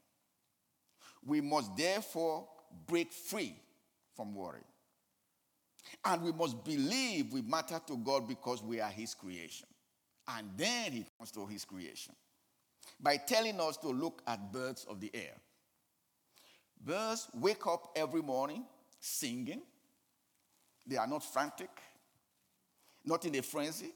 We 1.25 1.41
must 1.41 1.77
therefore 1.77 2.49
break 2.87 3.13
free 3.13 3.55
from 4.17 4.35
worry. 4.35 4.65
And 6.05 6.23
we 6.23 6.33
must 6.33 6.65
believe 6.65 7.33
we 7.33 7.43
matter 7.43 7.81
to 7.87 7.97
God 7.99 8.27
because 8.27 8.63
we 8.63 8.81
are 8.81 8.91
His 8.91 9.15
creation. 9.15 9.69
And 10.37 10.51
then 10.57 10.93
He 10.93 11.07
comes 11.17 11.31
to 11.33 11.47
His 11.47 11.65
creation 11.65 12.15
by 13.01 13.17
telling 13.17 13.61
us 13.61 13.77
to 13.79 13.89
look 13.89 14.23
at 14.27 14.53
birds 14.53 14.85
of 14.89 15.01
the 15.01 15.11
air. 15.15 15.35
Birds 16.81 17.29
wake 17.35 17.67
up 17.67 17.93
every 17.97 18.23
morning 18.23 18.65
singing. 19.01 19.63
They 20.87 20.97
are 20.97 21.07
not 21.07 21.23
frantic, 21.23 21.71
not 23.05 23.25
in 23.25 23.35
a 23.37 23.43
frenzy, 23.43 23.93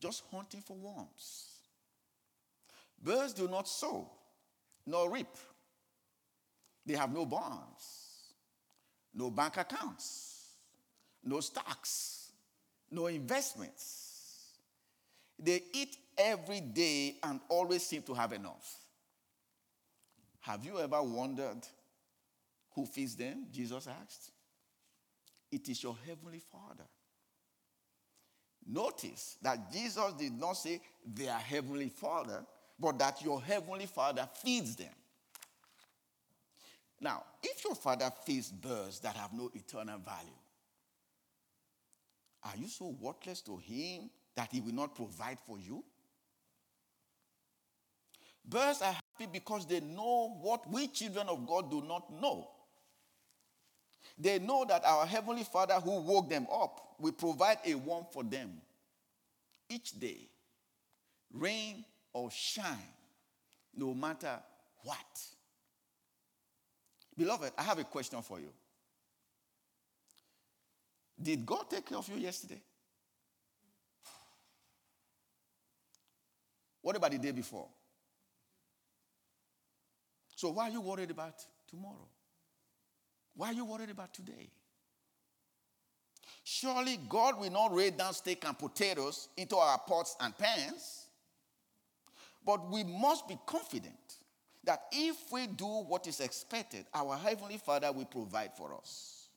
just 0.00 0.24
hunting 0.30 0.60
for 0.60 0.76
worms. 0.76 1.46
Birds 3.02 3.32
do 3.32 3.48
not 3.48 3.68
sow 3.68 4.10
nor 4.86 5.10
reap. 5.10 5.28
They 6.86 6.94
have 6.94 7.12
no 7.12 7.24
bonds, 7.24 8.34
no 9.14 9.30
bank 9.30 9.56
accounts, 9.56 10.48
no 11.22 11.40
stocks, 11.40 12.32
no 12.90 13.06
investments. 13.06 14.03
They 15.38 15.62
eat 15.72 15.96
every 16.16 16.60
day 16.60 17.16
and 17.22 17.40
always 17.48 17.84
seem 17.84 18.02
to 18.02 18.14
have 18.14 18.32
enough. 18.32 18.78
Have 20.40 20.64
you 20.64 20.78
ever 20.78 21.02
wondered 21.02 21.66
who 22.74 22.86
feeds 22.86 23.16
them? 23.16 23.46
Jesus 23.50 23.86
asked. 23.86 24.30
It 25.50 25.68
is 25.68 25.82
your 25.82 25.96
heavenly 26.06 26.40
Father. 26.40 26.84
Notice 28.66 29.36
that 29.42 29.70
Jesus 29.72 30.12
did 30.18 30.32
not 30.32 30.54
say 30.54 30.80
their 31.06 31.34
heavenly 31.34 31.88
Father, 31.88 32.44
but 32.78 32.98
that 32.98 33.22
your 33.22 33.40
heavenly 33.42 33.86
Father 33.86 34.28
feeds 34.42 34.76
them. 34.76 34.94
Now, 37.00 37.22
if 37.42 37.62
your 37.64 37.74
father 37.74 38.10
feeds 38.24 38.50
birds 38.50 39.00
that 39.00 39.16
have 39.16 39.32
no 39.32 39.50
eternal 39.54 39.98
value, 39.98 40.30
are 42.42 42.56
you 42.56 42.68
so 42.68 42.96
worthless 43.00 43.42
to 43.42 43.56
him 43.58 44.10
that 44.36 44.50
he 44.52 44.60
will 44.60 44.74
not 44.74 44.94
provide 44.94 45.38
for 45.46 45.58
you? 45.58 45.84
Birds 48.44 48.82
are 48.82 48.92
happy 48.92 49.30
because 49.32 49.66
they 49.66 49.80
know 49.80 50.36
what 50.42 50.70
we 50.70 50.88
children 50.88 51.28
of 51.28 51.46
God 51.46 51.70
do 51.70 51.82
not 51.82 52.12
know. 52.12 52.48
They 54.18 54.38
know 54.38 54.64
that 54.68 54.84
our 54.84 55.06
Heavenly 55.06 55.44
Father 55.44 55.74
who 55.74 56.00
woke 56.00 56.28
them 56.28 56.46
up 56.52 56.96
will 56.98 57.12
provide 57.12 57.58
a 57.64 57.74
worm 57.74 58.04
for 58.12 58.22
them 58.22 58.60
each 59.68 59.98
day, 59.98 60.28
rain 61.32 61.84
or 62.12 62.30
shine, 62.30 62.76
no 63.74 63.94
matter 63.94 64.38
what. 64.82 65.20
Beloved, 67.16 67.52
I 67.56 67.62
have 67.62 67.78
a 67.78 67.84
question 67.84 68.20
for 68.22 68.38
you. 68.38 68.52
Did 71.20 71.46
God 71.46 71.70
take 71.70 71.86
care 71.86 71.98
of 71.98 72.08
you 72.08 72.16
yesterday? 72.16 72.60
What 76.84 76.96
about 76.96 77.12
the 77.12 77.18
day 77.18 77.30
before? 77.30 77.66
So 80.36 80.50
why 80.50 80.68
are 80.68 80.70
you 80.70 80.82
worried 80.82 81.10
about 81.10 81.32
tomorrow? 81.66 82.06
Why 83.34 83.48
are 83.48 83.52
you 83.54 83.64
worried 83.64 83.88
about 83.88 84.12
today? 84.12 84.50
Surely 86.42 87.00
God 87.08 87.40
will 87.40 87.50
not 87.50 87.74
rain 87.74 87.96
down 87.96 88.12
steak 88.12 88.44
and 88.46 88.58
potatoes 88.58 89.30
into 89.38 89.56
our 89.56 89.78
pots 89.78 90.14
and 90.20 90.36
pans. 90.36 91.06
But 92.44 92.70
we 92.70 92.84
must 92.84 93.26
be 93.28 93.38
confident 93.46 94.18
that 94.64 94.82
if 94.92 95.16
we 95.32 95.46
do 95.46 95.64
what 95.64 96.06
is 96.06 96.20
expected, 96.20 96.84
our 96.92 97.16
Heavenly 97.16 97.56
Father 97.56 97.90
will 97.92 98.04
provide 98.04 98.54
for 98.58 98.74
us. 98.74 99.28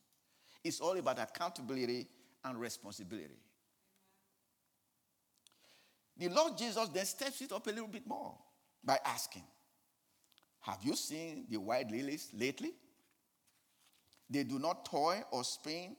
It's 0.62 0.80
all 0.80 0.98
about 0.98 1.18
accountability 1.18 2.08
and 2.44 2.60
responsibility. 2.60 3.40
The 6.18 6.28
Lord 6.28 6.58
Jesus 6.58 6.88
then 6.88 7.06
steps 7.06 7.40
it 7.42 7.52
up 7.52 7.66
a 7.66 7.70
little 7.70 7.88
bit 7.88 8.06
more 8.06 8.34
by 8.82 8.98
asking, 9.04 9.44
have 10.60 10.78
you 10.82 10.96
seen 10.96 11.46
the 11.48 11.58
white 11.58 11.90
lilies 11.90 12.28
lately? 12.34 12.72
They 14.28 14.42
do 14.42 14.58
not 14.58 14.84
toil 14.84 15.22
or 15.30 15.44
spin 15.44 15.96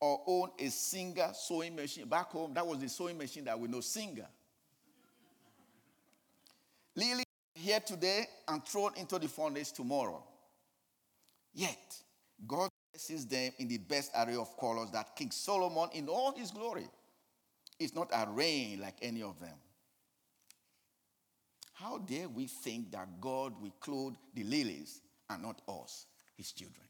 or 0.00 0.22
own 0.26 0.50
a 0.58 0.68
Singer 0.70 1.30
sewing 1.34 1.76
machine. 1.76 2.08
Back 2.08 2.30
home, 2.30 2.54
that 2.54 2.66
was 2.66 2.78
the 2.78 2.88
sewing 2.88 3.18
machine 3.18 3.44
that 3.44 3.58
we 3.58 3.68
know, 3.68 3.80
Singer. 3.80 4.26
Lily 6.96 7.24
here 7.54 7.80
today 7.80 8.26
and 8.48 8.64
thrown 8.64 8.92
into 8.96 9.18
the 9.18 9.28
furnace 9.28 9.70
tomorrow. 9.70 10.22
Yet, 11.52 12.02
God 12.46 12.70
places 12.90 13.26
them 13.26 13.52
in 13.58 13.68
the 13.68 13.78
best 13.78 14.10
array 14.16 14.36
of 14.36 14.56
colors 14.58 14.90
that 14.92 15.14
King 15.14 15.30
Solomon, 15.30 15.88
in 15.92 16.08
all 16.08 16.34
his 16.36 16.50
glory, 16.50 16.86
is 17.78 17.94
not 17.94 18.10
arrayed 18.12 18.78
like 18.80 18.96
any 19.02 19.22
of 19.22 19.38
them. 19.40 19.56
How 21.74 21.98
dare 21.98 22.28
we 22.28 22.46
think 22.46 22.92
that 22.92 23.20
God 23.20 23.60
will 23.60 23.74
clothe 23.80 24.14
the 24.34 24.44
lilies 24.44 25.00
and 25.28 25.42
not 25.42 25.60
us, 25.68 26.06
his 26.36 26.52
children? 26.52 26.86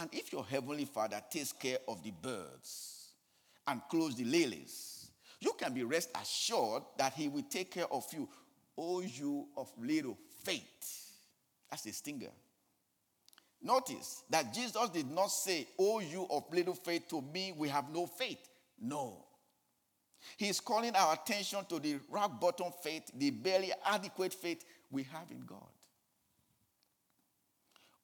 And 0.00 0.10
if 0.12 0.32
your 0.32 0.44
heavenly 0.44 0.84
Father 0.84 1.20
takes 1.30 1.52
care 1.52 1.78
of 1.88 2.02
the 2.02 2.10
birds 2.10 3.12
and 3.66 3.80
clothes 3.90 4.16
the 4.16 4.24
lilies, 4.24 5.10
you 5.40 5.52
can 5.58 5.72
be 5.72 5.82
rest 5.82 6.10
assured 6.20 6.82
that 6.98 7.14
he 7.14 7.28
will 7.28 7.44
take 7.48 7.72
care 7.72 7.90
of 7.90 8.04
you. 8.12 8.28
O 8.76 9.00
you 9.00 9.48
of 9.56 9.70
little 9.78 10.16
faith. 10.44 11.12
That's 11.70 11.86
a 11.86 11.92
stinger. 11.92 12.30
Notice 13.60 14.22
that 14.30 14.54
Jesus 14.54 14.88
did 14.90 15.10
not 15.10 15.28
say, 15.28 15.66
O 15.78 15.98
you 15.98 16.26
of 16.30 16.44
little 16.52 16.74
faith, 16.74 17.08
to 17.08 17.20
me 17.20 17.52
we 17.56 17.68
have 17.68 17.90
no 17.92 18.06
faith. 18.06 18.48
No. 18.80 19.24
He's 20.36 20.60
calling 20.60 20.94
our 20.94 21.14
attention 21.14 21.64
to 21.68 21.78
the 21.78 21.98
rock 22.10 22.40
bottom 22.40 22.72
faith, 22.82 23.10
the 23.14 23.30
barely 23.30 23.72
adequate 23.84 24.34
faith 24.34 24.64
we 24.90 25.04
have 25.04 25.30
in 25.30 25.40
God. 25.40 25.58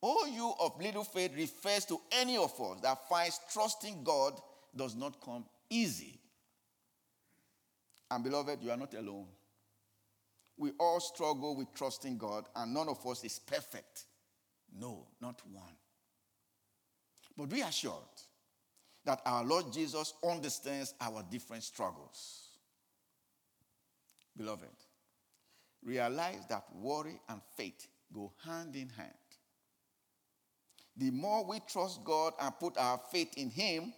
O 0.02 0.26
you 0.26 0.52
of 0.60 0.80
little 0.80 1.04
faith 1.04 1.32
refers 1.34 1.84
to 1.86 1.98
any 2.12 2.36
of 2.36 2.52
us 2.60 2.80
that 2.82 3.08
finds 3.08 3.40
trusting 3.52 4.04
God 4.04 4.38
does 4.76 4.94
not 4.94 5.20
come 5.20 5.44
easy. 5.70 6.18
And 8.10 8.22
beloved, 8.22 8.62
you 8.62 8.70
are 8.70 8.76
not 8.76 8.94
alone. 8.94 9.26
We 10.56 10.72
all 10.78 11.00
struggle 11.00 11.56
with 11.56 11.72
trusting 11.74 12.18
God, 12.18 12.44
and 12.54 12.72
none 12.72 12.88
of 12.88 13.04
us 13.06 13.24
is 13.24 13.38
perfect. 13.38 14.04
No, 14.78 15.06
not 15.20 15.40
one. 15.50 15.74
But 17.36 17.48
be 17.48 17.62
assured 17.62 17.94
that 19.04 19.20
our 19.26 19.44
Lord 19.44 19.72
Jesus 19.72 20.14
understands 20.26 20.94
our 21.00 21.22
different 21.30 21.62
struggles. 21.62 22.48
Beloved, 24.36 24.68
realize 25.84 26.46
that 26.48 26.64
worry 26.74 27.20
and 27.28 27.40
faith 27.56 27.86
go 28.12 28.32
hand 28.44 28.74
in 28.74 28.88
hand. 28.88 29.12
The 30.96 31.10
more 31.10 31.44
we 31.44 31.60
trust 31.68 32.04
God 32.04 32.34
and 32.40 32.58
put 32.58 32.78
our 32.78 33.00
faith 33.10 33.34
in 33.36 33.50
Him, 33.50 33.92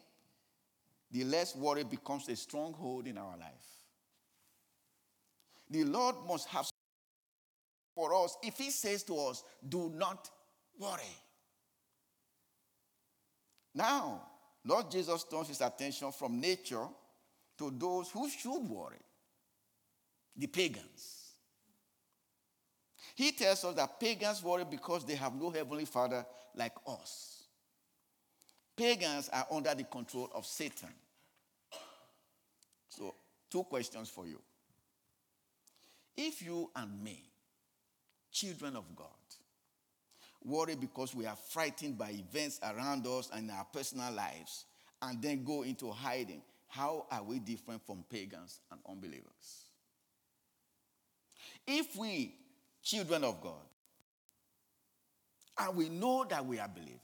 the 1.11 1.25
less 1.25 1.55
worry 1.55 1.85
becomes 1.85 2.29
a 2.29 2.37
stronghold 2.37 3.07
in 3.07 3.19
our 3.19 3.37
life. 3.37 3.51
The 5.71 5.85
Lord 5.85 6.17
must 6.27 6.49
have 6.49 6.67
for 7.95 8.25
us 8.25 8.37
if 8.43 8.57
He 8.59 8.71
says 8.71 9.03
to 9.05 9.17
us, 9.19 9.45
Do 9.69 9.91
not 9.95 10.31
worry. 10.79 11.03
Now, 13.75 14.23
Lord 14.67 14.91
Jesus 14.91 15.25
turns 15.25 15.49
his 15.49 15.61
attention 15.61 16.11
from 16.11 16.41
nature 16.41 16.87
to 17.59 17.73
those 17.79 18.11
who 18.11 18.29
should 18.29 18.59
worry 18.69 18.99
the 20.35 20.49
pagans. 20.49 21.31
He 23.15 23.33
tells 23.33 23.65
us 23.65 23.75
that 23.77 23.99
pagans 24.01 24.43
worry 24.43 24.65
because 24.69 25.07
they 25.07 25.15
have 25.15 25.35
no 25.35 25.51
heavenly 25.51 25.85
father 25.87 26.27
like 26.55 26.75
us. 26.87 27.45
Pagans 28.77 29.31
are 29.33 29.47
under 29.51 29.75
the 29.75 29.85
control 29.85 30.31
of 30.35 30.45
Satan. 30.45 30.93
So, 32.89 33.15
two 33.49 33.63
questions 33.65 34.11
for 34.11 34.27
you. 34.27 34.41
If 36.17 36.43
you 36.43 36.71
and 36.75 37.03
me, 37.03 37.23
children 38.33 38.77
of 38.77 38.85
God, 38.95 39.07
worry 40.47 40.77
because 40.77 41.15
we 41.15 41.27
are 41.27 41.37
frightened 41.37 41.99
by 41.99 42.11
events 42.11 42.61
around 42.63 43.07
us 43.07 43.31
and 43.35 43.51
our 43.51 43.67
personal 43.73 44.13
lives, 44.13 44.65
and 45.03 45.21
then 45.21 45.45
go 45.45 45.63
into 45.63 45.91
hiding, 45.91 46.41
how 46.69 47.07
are 47.11 47.23
we 47.23 47.39
different 47.39 47.85
from 47.85 48.05
pagans 48.11 48.61
and 48.71 48.81
unbelievers? 48.89 49.67
If 51.67 51.97
we, 51.97 52.35
children 52.83 53.25
of 53.25 53.41
God, 53.41 53.67
and 55.59 55.77
we 55.77 55.89
know 55.89 56.25
that 56.29 56.45
we 56.47 56.59
are 56.59 56.69
believers, 56.69 57.01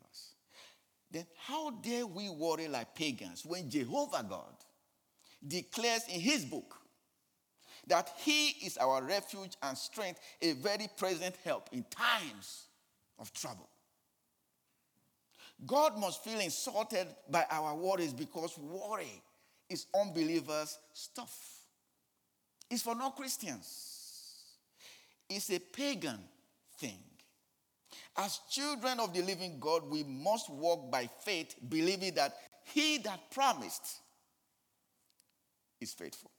then 1.10 1.26
how 1.36 1.70
dare 1.70 2.06
we 2.06 2.28
worry 2.30 2.68
like 2.68 2.94
pagans 2.94 3.44
when 3.44 3.68
Jehovah 3.68 4.24
God 4.28 4.54
declares 5.46 6.02
in 6.08 6.20
his 6.20 6.44
book 6.44 6.76
that 7.86 8.10
he 8.18 8.48
is 8.64 8.76
our 8.78 9.02
refuge 9.02 9.56
and 9.62 9.76
strength, 9.76 10.20
a 10.40 10.52
very 10.52 10.88
present 10.96 11.34
help 11.44 11.68
in 11.72 11.84
times 11.90 12.66
of 13.22 13.32
trouble? 13.32 13.68
God 15.64 15.98
must 15.98 16.22
feel 16.24 16.40
insulted 16.40 17.06
by 17.30 17.46
our 17.50 17.74
worries 17.74 18.12
because 18.12 18.58
worry 18.58 19.22
is 19.70 19.86
unbelievers' 19.98 20.78
stuff. 20.92 21.38
It's 22.68 22.82
for 22.82 22.94
non 22.94 23.12
Christians, 23.12 24.44
it's 25.30 25.50
a 25.50 25.58
pagan 25.58 26.18
thing. 26.78 26.98
As 28.16 28.40
children 28.50 29.00
of 29.00 29.14
the 29.14 29.22
living 29.22 29.56
God, 29.58 29.88
we 29.88 30.02
must 30.02 30.50
walk 30.50 30.90
by 30.90 31.08
faith, 31.24 31.54
believing 31.68 32.14
that 32.14 32.34
He 32.64 32.98
that 32.98 33.30
promised 33.30 34.00
is 35.80 35.94
faithful. 35.94 36.30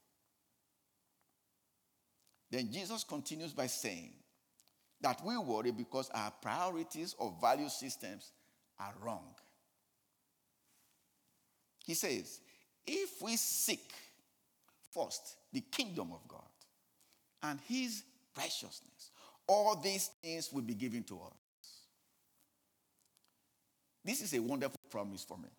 Then 2.50 2.70
Jesus 2.70 3.02
continues 3.02 3.52
by 3.52 3.66
saying 3.66 4.12
that 5.04 5.22
we 5.22 5.36
worry 5.36 5.70
because 5.70 6.08
our 6.14 6.30
priorities 6.40 7.14
or 7.18 7.30
value 7.38 7.68
systems 7.68 8.32
are 8.80 8.94
wrong. 9.02 9.34
He 11.84 11.92
says, 11.92 12.40
if 12.86 13.20
we 13.20 13.36
seek 13.36 13.92
first 14.94 15.36
the 15.52 15.60
kingdom 15.60 16.10
of 16.10 16.26
God 16.26 16.40
and 17.42 17.58
his 17.68 18.02
righteousness, 18.34 19.10
all 19.46 19.76
these 19.76 20.08
things 20.22 20.50
will 20.50 20.62
be 20.62 20.72
given 20.72 21.02
to 21.02 21.16
us. 21.16 21.32
This 24.02 24.22
is 24.22 24.32
a 24.32 24.38
wonderful 24.38 24.80
promise 24.90 25.22
for 25.22 25.36
me. 25.36 25.50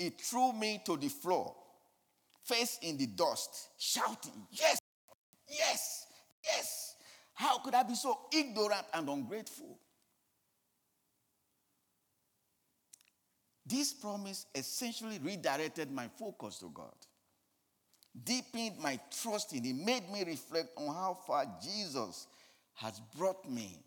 It 0.00 0.20
threw 0.20 0.52
me 0.52 0.82
to 0.84 0.96
the 0.96 1.08
floor, 1.08 1.54
face 2.42 2.76
in 2.82 2.96
the 2.96 3.06
dust, 3.06 3.68
shouting, 3.78 4.48
Yes, 4.50 4.80
yes, 5.48 6.06
yes. 6.44 6.89
How 7.40 7.56
could 7.56 7.74
I 7.74 7.84
be 7.84 7.94
so 7.94 8.18
ignorant 8.30 8.84
and 8.92 9.08
ungrateful? 9.08 9.78
This 13.64 13.94
promise 13.94 14.44
essentially 14.54 15.18
redirected 15.22 15.90
my 15.90 16.08
focus 16.18 16.58
to 16.58 16.68
God, 16.68 16.94
deepened 18.24 18.78
my 18.78 19.00
trust 19.22 19.54
in 19.54 19.64
Him, 19.64 19.86
made 19.86 20.10
me 20.10 20.22
reflect 20.22 20.68
on 20.76 20.94
how 20.94 21.16
far 21.26 21.46
Jesus 21.62 22.26
has 22.74 23.00
brought 23.16 23.48
me 23.48 23.78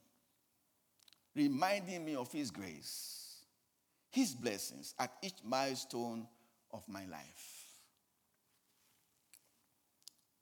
reminding 1.36 2.04
me 2.06 2.16
of 2.16 2.32
His 2.32 2.50
grace, 2.50 3.44
His 4.10 4.34
blessings 4.34 4.96
at 4.98 5.12
each 5.22 5.38
milestone 5.44 6.26
of 6.72 6.82
my 6.88 7.06
life. 7.06 7.66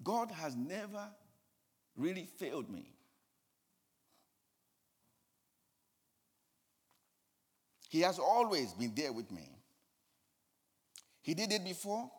God 0.01 0.31
has 0.31 0.55
never 0.55 1.09
really 1.97 2.25
failed 2.37 2.69
me. 2.69 2.85
He 7.91 7.99
has 7.99 8.19
always 8.19 8.71
been 8.71 8.93
there 8.95 9.11
with 9.11 9.29
me. 9.33 9.49
He 11.21 11.33
did 11.33 11.51
it 11.51 11.61
before, 11.65 12.09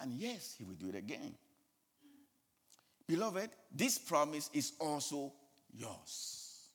and 0.00 0.12
yes, 0.12 0.54
He 0.56 0.62
will 0.62 0.76
do 0.76 0.90
it 0.90 0.94
again. 0.94 1.34
Beloved, 3.04 3.50
this 3.74 3.98
promise 3.98 4.48
is 4.52 4.74
also 4.78 5.32
yours. 5.74 6.68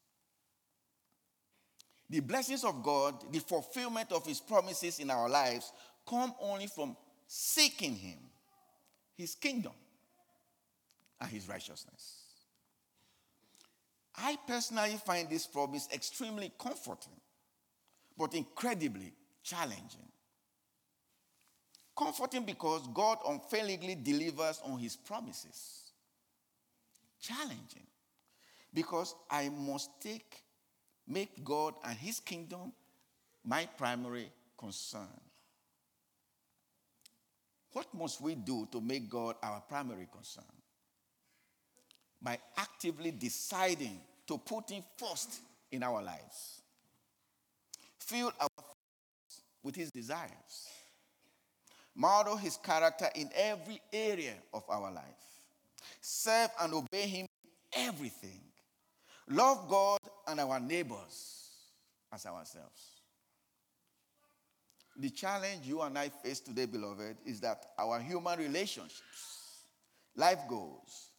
The 2.10 2.19
blessings 2.19 2.65
of 2.65 2.84
God, 2.84 3.31
the 3.31 3.39
fulfillment 3.39 4.12
of 4.12 4.25
His 4.25 4.41
promises 4.41 4.99
in 4.99 5.10
our 5.10 5.29
lives, 5.29 5.71
come 6.05 6.34
only 6.41 6.67
from 6.67 6.97
seeking 7.25 7.95
Him, 7.95 8.19
His 9.15 9.36
kingdom, 9.36 9.71
and 11.21 11.29
His 11.29 11.47
righteousness. 11.47 12.23
I 14.17 14.38
personally 14.45 14.99
find 15.05 15.29
this 15.29 15.47
promise 15.47 15.88
extremely 15.93 16.51
comforting, 16.60 17.13
but 18.17 18.34
incredibly 18.34 19.13
challenging. 19.43 20.10
Comforting 21.97 22.43
because 22.43 22.82
God 22.93 23.19
unfailingly 23.28 23.95
delivers 23.95 24.60
on 24.63 24.80
His 24.80 24.95
promises. 24.95 25.91
Challenging 27.21 27.88
because 28.73 29.15
I 29.32 29.49
must 29.49 29.89
take 30.01 30.43
make 31.08 31.43
God 31.43 31.75
and 31.84 31.97
his 31.97 32.19
kingdom 32.19 32.73
my 33.43 33.67
primary 33.78 34.30
concern. 34.58 35.08
What 37.71 37.88
must 37.93 38.21
we 38.21 38.36
do 38.36 38.67
to 38.71 38.82
make 38.82 39.10
God 39.10 39.36
our 39.43 39.62
primary 39.62 40.08
concern? 40.12 40.43
By 42.21 42.39
actively 42.58 43.12
deciding 43.12 43.99
to 44.28 44.38
put 44.38 44.69
him 44.69 44.84
first 44.97 45.39
in 45.71 45.84
our 45.84 46.01
lives. 46.01 46.62
Fill 48.05 48.31
our 48.39 48.47
thoughts 48.55 49.41
with 49.63 49.75
his 49.75 49.91
desires. 49.91 50.67
Model 51.95 52.35
his 52.35 52.57
character 52.57 53.07
in 53.15 53.29
every 53.35 53.81
area 53.91 54.33
of 54.53 54.63
our 54.69 54.91
life. 54.91 55.03
Serve 56.01 56.49
and 56.61 56.73
obey 56.73 57.07
him 57.07 57.27
in 57.43 57.87
everything 57.87 58.41
Love 59.29 59.67
God 59.67 59.99
and 60.27 60.39
our 60.39 60.59
neighbors 60.59 61.49
as 62.13 62.25
ourselves. 62.25 62.91
The 64.97 65.09
challenge 65.09 65.65
you 65.65 65.81
and 65.81 65.97
I 65.97 66.09
face 66.09 66.39
today, 66.39 66.65
beloved, 66.67 67.17
is 67.25 67.41
that 67.41 67.71
our 67.77 67.99
human 67.99 68.39
relationships, 68.39 69.63
life 70.15 70.39
goals, 70.47 71.09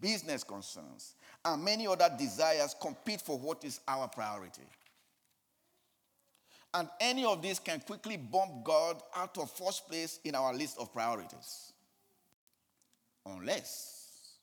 business 0.00 0.42
concerns, 0.42 1.14
and 1.44 1.62
many 1.62 1.86
other 1.86 2.10
desires 2.18 2.74
compete 2.80 3.20
for 3.20 3.38
what 3.38 3.62
is 3.64 3.80
our 3.86 4.08
priority. 4.08 4.62
And 6.72 6.88
any 7.00 7.24
of 7.24 7.42
these 7.42 7.58
can 7.58 7.80
quickly 7.80 8.16
bump 8.16 8.64
God 8.64 9.02
out 9.16 9.36
of 9.38 9.50
first 9.50 9.88
place 9.88 10.20
in 10.24 10.34
our 10.34 10.54
list 10.54 10.78
of 10.78 10.92
priorities. 10.92 11.72
Unless 13.26 14.36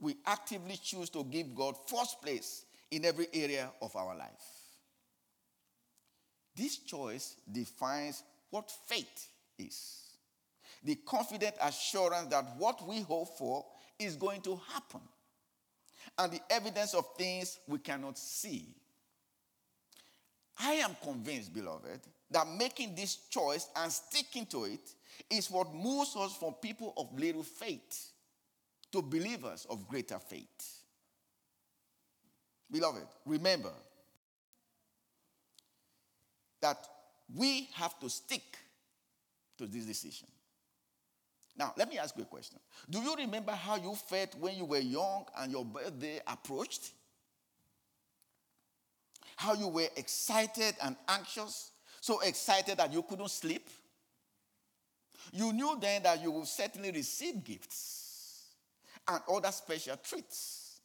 we 0.00 0.16
actively 0.26 0.78
choose 0.82 1.08
to 1.10 1.24
give 1.24 1.54
God 1.54 1.76
first 1.86 2.20
place 2.20 2.64
in 2.90 3.04
every 3.04 3.26
area 3.32 3.70
of 3.80 3.96
our 3.96 4.14
life. 4.16 4.28
This 6.54 6.76
choice 6.78 7.36
defines 7.50 8.22
what 8.50 8.70
faith 8.86 9.28
is 9.58 10.02
the 10.84 10.96
confident 11.06 11.54
assurance 11.62 12.28
that 12.28 12.44
what 12.58 12.86
we 12.86 13.02
hope 13.02 13.36
for 13.38 13.64
is 13.98 14.16
going 14.16 14.40
to 14.42 14.60
happen, 14.72 15.00
and 16.18 16.32
the 16.32 16.40
evidence 16.50 16.94
of 16.94 17.04
things 17.16 17.58
we 17.68 17.78
cannot 17.78 18.18
see. 18.18 18.66
I 20.58 20.72
am 20.74 20.96
convinced, 21.02 21.52
beloved, 21.52 22.00
that 22.30 22.48
making 22.48 22.94
this 22.94 23.16
choice 23.30 23.68
and 23.76 23.90
sticking 23.90 24.46
to 24.46 24.64
it 24.64 24.94
is 25.30 25.50
what 25.50 25.74
moves 25.74 26.16
us 26.16 26.34
from 26.36 26.54
people 26.54 26.92
of 26.96 27.18
little 27.18 27.42
faith 27.42 28.12
to 28.92 29.02
believers 29.02 29.66
of 29.68 29.88
greater 29.88 30.18
faith. 30.18 30.82
Beloved, 32.70 33.06
remember 33.26 33.72
that 36.60 36.86
we 37.34 37.68
have 37.74 37.98
to 38.00 38.08
stick 38.08 38.56
to 39.58 39.66
this 39.66 39.84
decision. 39.84 40.28
Now, 41.56 41.74
let 41.76 41.88
me 41.88 41.98
ask 41.98 42.16
you 42.16 42.22
a 42.22 42.26
question. 42.26 42.58
Do 42.88 42.98
you 43.00 43.14
remember 43.14 43.52
how 43.52 43.76
you 43.76 43.94
felt 43.94 44.34
when 44.36 44.56
you 44.56 44.64
were 44.64 44.78
young 44.78 45.26
and 45.36 45.52
your 45.52 45.64
birthday 45.64 46.20
approached? 46.26 46.92
How 49.42 49.54
you 49.54 49.66
were 49.66 49.88
excited 49.96 50.76
and 50.80 50.94
anxious, 51.08 51.72
so 52.00 52.20
excited 52.20 52.78
that 52.78 52.92
you 52.92 53.02
couldn't 53.02 53.28
sleep? 53.28 53.68
You 55.32 55.52
knew 55.52 55.76
then 55.80 56.04
that 56.04 56.22
you 56.22 56.30
would 56.30 56.46
certainly 56.46 56.92
receive 56.92 57.42
gifts 57.42 58.54
and 59.08 59.20
other 59.28 59.50
special 59.50 59.96
treats. 59.96 60.80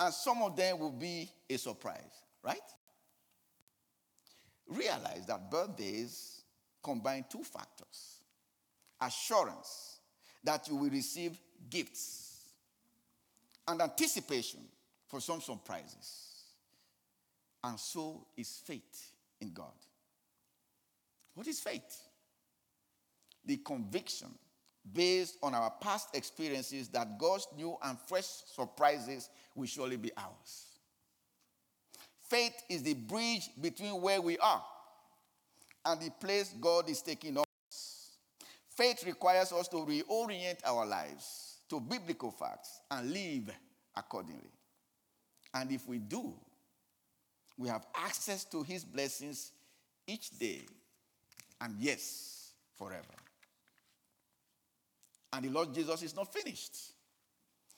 And 0.00 0.12
some 0.12 0.42
of 0.42 0.56
them 0.56 0.80
will 0.80 0.90
be 0.90 1.30
a 1.48 1.56
surprise, 1.56 2.24
right? 2.42 2.58
Realize 4.66 5.26
that 5.28 5.48
birthdays 5.48 6.42
combine 6.82 7.24
two 7.30 7.44
factors 7.44 8.18
assurance 9.00 9.98
that 10.42 10.66
you 10.66 10.74
will 10.74 10.90
receive 10.90 11.38
gifts 11.70 12.40
and 13.68 13.80
anticipation 13.80 14.62
for 15.06 15.20
some 15.20 15.40
surprises. 15.40 16.33
And 17.64 17.80
so 17.80 18.26
is 18.36 18.60
faith 18.64 19.10
in 19.40 19.52
God. 19.52 19.72
What 21.34 21.48
is 21.48 21.60
faith? 21.60 22.02
The 23.46 23.56
conviction 23.56 24.28
based 24.92 25.38
on 25.42 25.54
our 25.54 25.70
past 25.80 26.14
experiences 26.14 26.88
that 26.88 27.18
God's 27.18 27.48
new 27.56 27.76
and 27.82 27.98
fresh 27.98 28.26
surprises 28.26 29.30
will 29.54 29.66
surely 29.66 29.96
be 29.96 30.12
ours. 30.16 30.66
Faith 32.28 32.54
is 32.68 32.82
the 32.82 32.94
bridge 32.94 33.48
between 33.60 34.00
where 34.02 34.20
we 34.20 34.36
are 34.38 34.62
and 35.86 36.00
the 36.00 36.10
place 36.10 36.54
God 36.60 36.90
is 36.90 37.00
taking 37.00 37.38
us. 37.38 38.16
Faith 38.68 39.04
requires 39.06 39.52
us 39.52 39.68
to 39.68 39.76
reorient 39.76 40.58
our 40.66 40.84
lives 40.84 41.58
to 41.70 41.80
biblical 41.80 42.30
facts 42.30 42.80
and 42.90 43.10
live 43.10 43.50
accordingly. 43.96 44.52
And 45.54 45.72
if 45.72 45.86
we 45.88 45.98
do, 45.98 46.34
we 47.56 47.68
have 47.68 47.86
access 47.94 48.44
to 48.46 48.62
his 48.62 48.84
blessings 48.84 49.52
each 50.06 50.38
day 50.38 50.62
and 51.60 51.76
yes, 51.78 52.52
forever. 52.76 53.02
And 55.32 55.44
the 55.44 55.50
Lord 55.50 55.74
Jesus 55.74 56.02
is 56.02 56.14
not 56.14 56.32
finished. 56.32 56.76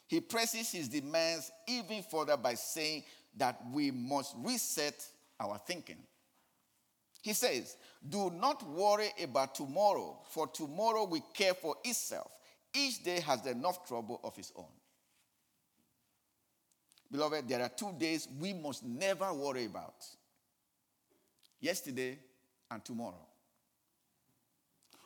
He 0.08 0.20
presses 0.20 0.70
his 0.70 0.88
demands 0.88 1.50
even 1.66 2.02
further 2.02 2.36
by 2.36 2.54
saying 2.54 3.04
that 3.36 3.60
we 3.72 3.90
must 3.90 4.34
reset 4.38 5.04
our 5.40 5.58
thinking. 5.66 5.98
He 7.22 7.32
says, 7.32 7.76
Do 8.08 8.30
not 8.30 8.62
worry 8.68 9.08
about 9.22 9.54
tomorrow, 9.54 10.18
for 10.30 10.46
tomorrow 10.46 11.04
will 11.04 11.24
care 11.34 11.54
for 11.54 11.74
itself. 11.84 12.30
Each 12.74 13.02
day 13.02 13.20
has 13.20 13.44
enough 13.46 13.86
trouble 13.86 14.20
of 14.22 14.38
its 14.38 14.52
own. 14.54 14.66
Beloved, 17.10 17.48
there 17.48 17.62
are 17.62 17.68
two 17.68 17.92
days 17.98 18.28
we 18.40 18.52
must 18.52 18.84
never 18.84 19.32
worry 19.32 19.66
about 19.66 20.04
yesterday 21.60 22.18
and 22.70 22.84
tomorrow. 22.84 23.26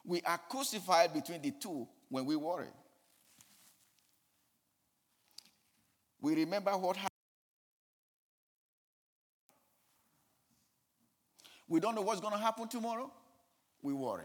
We 0.05 0.23
are 0.23 0.41
crucified 0.49 1.13
between 1.13 1.43
the 1.43 1.51
two 1.53 1.87
when 2.09 2.25
we 2.25 2.37
worry. 2.37 2.69
We 6.21 6.35
remember 6.35 6.73
what 6.73 6.97
happened. 6.97 7.11
We 11.69 11.81
don't 11.81 11.95
know 11.95 12.03
what's 12.03 12.21
going 12.21 12.33
to 12.33 12.39
happen 12.41 12.67
tomorrow. 12.69 13.11
We 13.83 13.93
worry. 13.93 14.25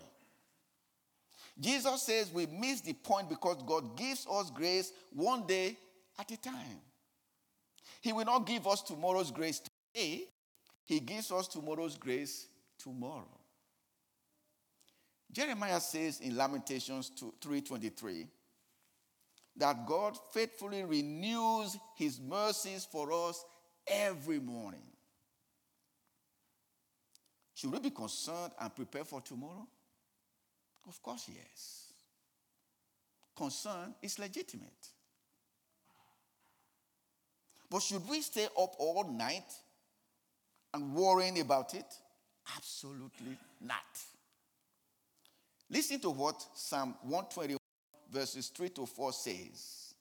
Jesus 1.59 2.01
says 2.01 2.31
we 2.33 2.47
miss 2.47 2.81
the 2.81 2.93
point 2.93 3.29
because 3.29 3.61
God 3.65 3.95
gives 3.95 4.25
us 4.29 4.49
grace 4.49 4.91
one 5.13 5.45
day 5.45 5.77
at 6.19 6.29
a 6.31 6.37
time. 6.37 6.81
He 8.05 8.13
will 8.13 8.25
not 8.25 8.45
give 8.45 8.67
us 8.67 8.83
tomorrow's 8.83 9.31
grace 9.31 9.59
today, 9.95 10.25
He 10.83 10.99
gives 10.99 11.31
us 11.31 11.47
tomorrow's 11.47 11.97
grace 11.97 12.45
tomorrow. 12.77 13.39
Jeremiah 15.31 15.79
says 15.79 16.19
in 16.19 16.37
Lamentations 16.37 17.09
3:23 17.41 18.27
that 19.55 19.87
God 19.87 20.19
faithfully 20.31 20.83
renews 20.83 21.77
his 21.95 22.19
mercies 22.19 22.85
for 22.85 23.11
us 23.11 23.43
every 23.87 24.39
morning. 24.39 24.85
Should 27.55 27.71
we 27.71 27.79
be 27.79 27.89
concerned 27.89 28.53
and 28.59 28.75
prepare 28.75 29.03
for 29.03 29.21
tomorrow? 29.21 29.67
Of 30.87 31.01
course, 31.01 31.27
yes. 31.27 31.91
Concern 33.35 33.95
is 34.03 34.19
legitimate. 34.19 34.91
But 37.69 37.81
should 37.81 38.07
we 38.07 38.21
stay 38.21 38.45
up 38.45 38.75
all 38.77 39.05
night 39.09 39.51
and 40.73 40.93
worrying 40.93 41.39
about 41.39 41.73
it? 41.73 41.85
Absolutely 42.55 43.37
not. 43.61 43.77
Listen 45.69 45.99
to 46.01 46.11
what 46.11 46.45
Psalm 46.53 46.95
121, 47.01 47.57
verses 48.11 48.49
3 48.49 48.69
to 48.69 48.85
4 48.85 49.13
says 49.13 49.93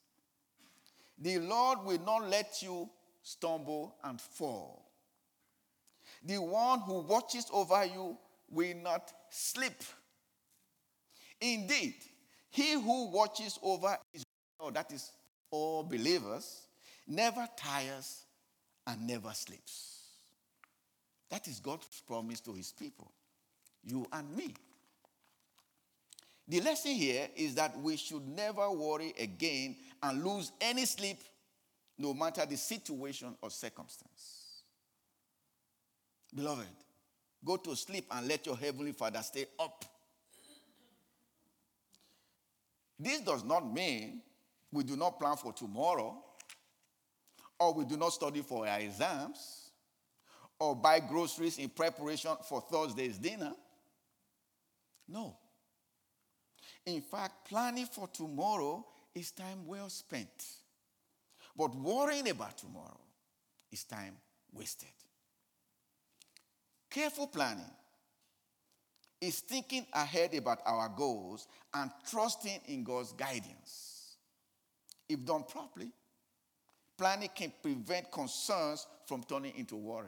The 1.17 1.39
Lord 1.39 1.79
will 1.83 1.99
not 2.05 2.29
let 2.29 2.61
you 2.61 2.87
stumble 3.23 3.95
and 4.03 4.21
fall. 4.21 4.85
The 6.23 6.37
one 6.37 6.79
who 6.81 7.01
watches 7.01 7.47
over 7.51 7.83
you 7.85 8.17
will 8.49 8.75
not 8.83 9.11
sleep. 9.29 9.83
Indeed, 11.41 11.95
he 12.49 12.73
who 12.73 13.09
watches 13.11 13.59
over 13.61 13.97
Israel, 14.13 14.71
that 14.71 14.91
is 14.91 15.11
all 15.51 15.83
believers, 15.83 16.64
never 17.07 17.47
tires 17.57 18.23
and 18.87 19.07
never 19.07 19.31
sleeps. 19.33 20.03
That 21.29 21.47
is 21.47 21.59
God's 21.59 22.01
promise 22.07 22.39
to 22.41 22.53
his 22.53 22.71
people, 22.71 23.11
you 23.83 24.05
and 24.13 24.35
me. 24.35 24.53
The 26.47 26.61
lesson 26.61 26.91
here 26.91 27.27
is 27.35 27.55
that 27.55 27.77
we 27.79 27.97
should 27.97 28.27
never 28.27 28.69
worry 28.69 29.13
again 29.19 29.75
and 30.03 30.23
lose 30.23 30.51
any 30.61 30.85
sleep, 30.85 31.17
no 31.97 32.13
matter 32.13 32.45
the 32.45 32.57
situation 32.57 33.35
or 33.41 33.49
circumstance. 33.49 34.61
Beloved, 36.33 36.67
go 37.43 37.57
to 37.57 37.75
sleep 37.75 38.05
and 38.11 38.27
let 38.27 38.45
your 38.45 38.57
heavenly 38.57 38.91
Father 38.91 39.21
stay 39.23 39.45
up. 39.59 39.85
This 42.99 43.21
does 43.21 43.43
not 43.43 43.73
mean 43.73 44.21
we 44.71 44.83
do 44.83 44.95
not 44.95 45.19
plan 45.19 45.37
for 45.37 45.53
tomorrow, 45.53 46.21
or 47.59 47.73
we 47.73 47.85
do 47.85 47.97
not 47.97 48.13
study 48.13 48.41
for 48.41 48.67
our 48.67 48.79
exams, 48.79 49.69
or 50.59 50.75
buy 50.75 50.99
groceries 50.99 51.57
in 51.57 51.69
preparation 51.69 52.31
for 52.47 52.61
Thursday's 52.61 53.17
dinner. 53.17 53.53
No. 55.07 55.37
In 56.85 57.01
fact, 57.01 57.47
planning 57.49 57.85
for 57.85 58.07
tomorrow 58.07 58.85
is 59.13 59.31
time 59.31 59.65
well 59.65 59.89
spent. 59.89 60.45
But 61.55 61.75
worrying 61.75 62.29
about 62.29 62.57
tomorrow 62.57 62.99
is 63.71 63.83
time 63.83 64.15
wasted. 64.51 64.89
Careful 66.89 67.27
planning 67.27 67.71
is 69.21 69.39
thinking 69.39 69.85
ahead 69.93 70.33
about 70.35 70.59
our 70.65 70.89
goals 70.89 71.47
and 71.73 71.91
trusting 72.09 72.59
in 72.67 72.83
God's 72.83 73.13
guidance. 73.13 74.17
If 75.07 75.25
done 75.25 75.43
properly, 75.43 75.91
planning 76.97 77.29
can 77.35 77.51
prevent 77.61 78.11
concerns 78.11 78.87
from 79.05 79.23
turning 79.23 79.53
into 79.57 79.75
worry. 79.75 80.07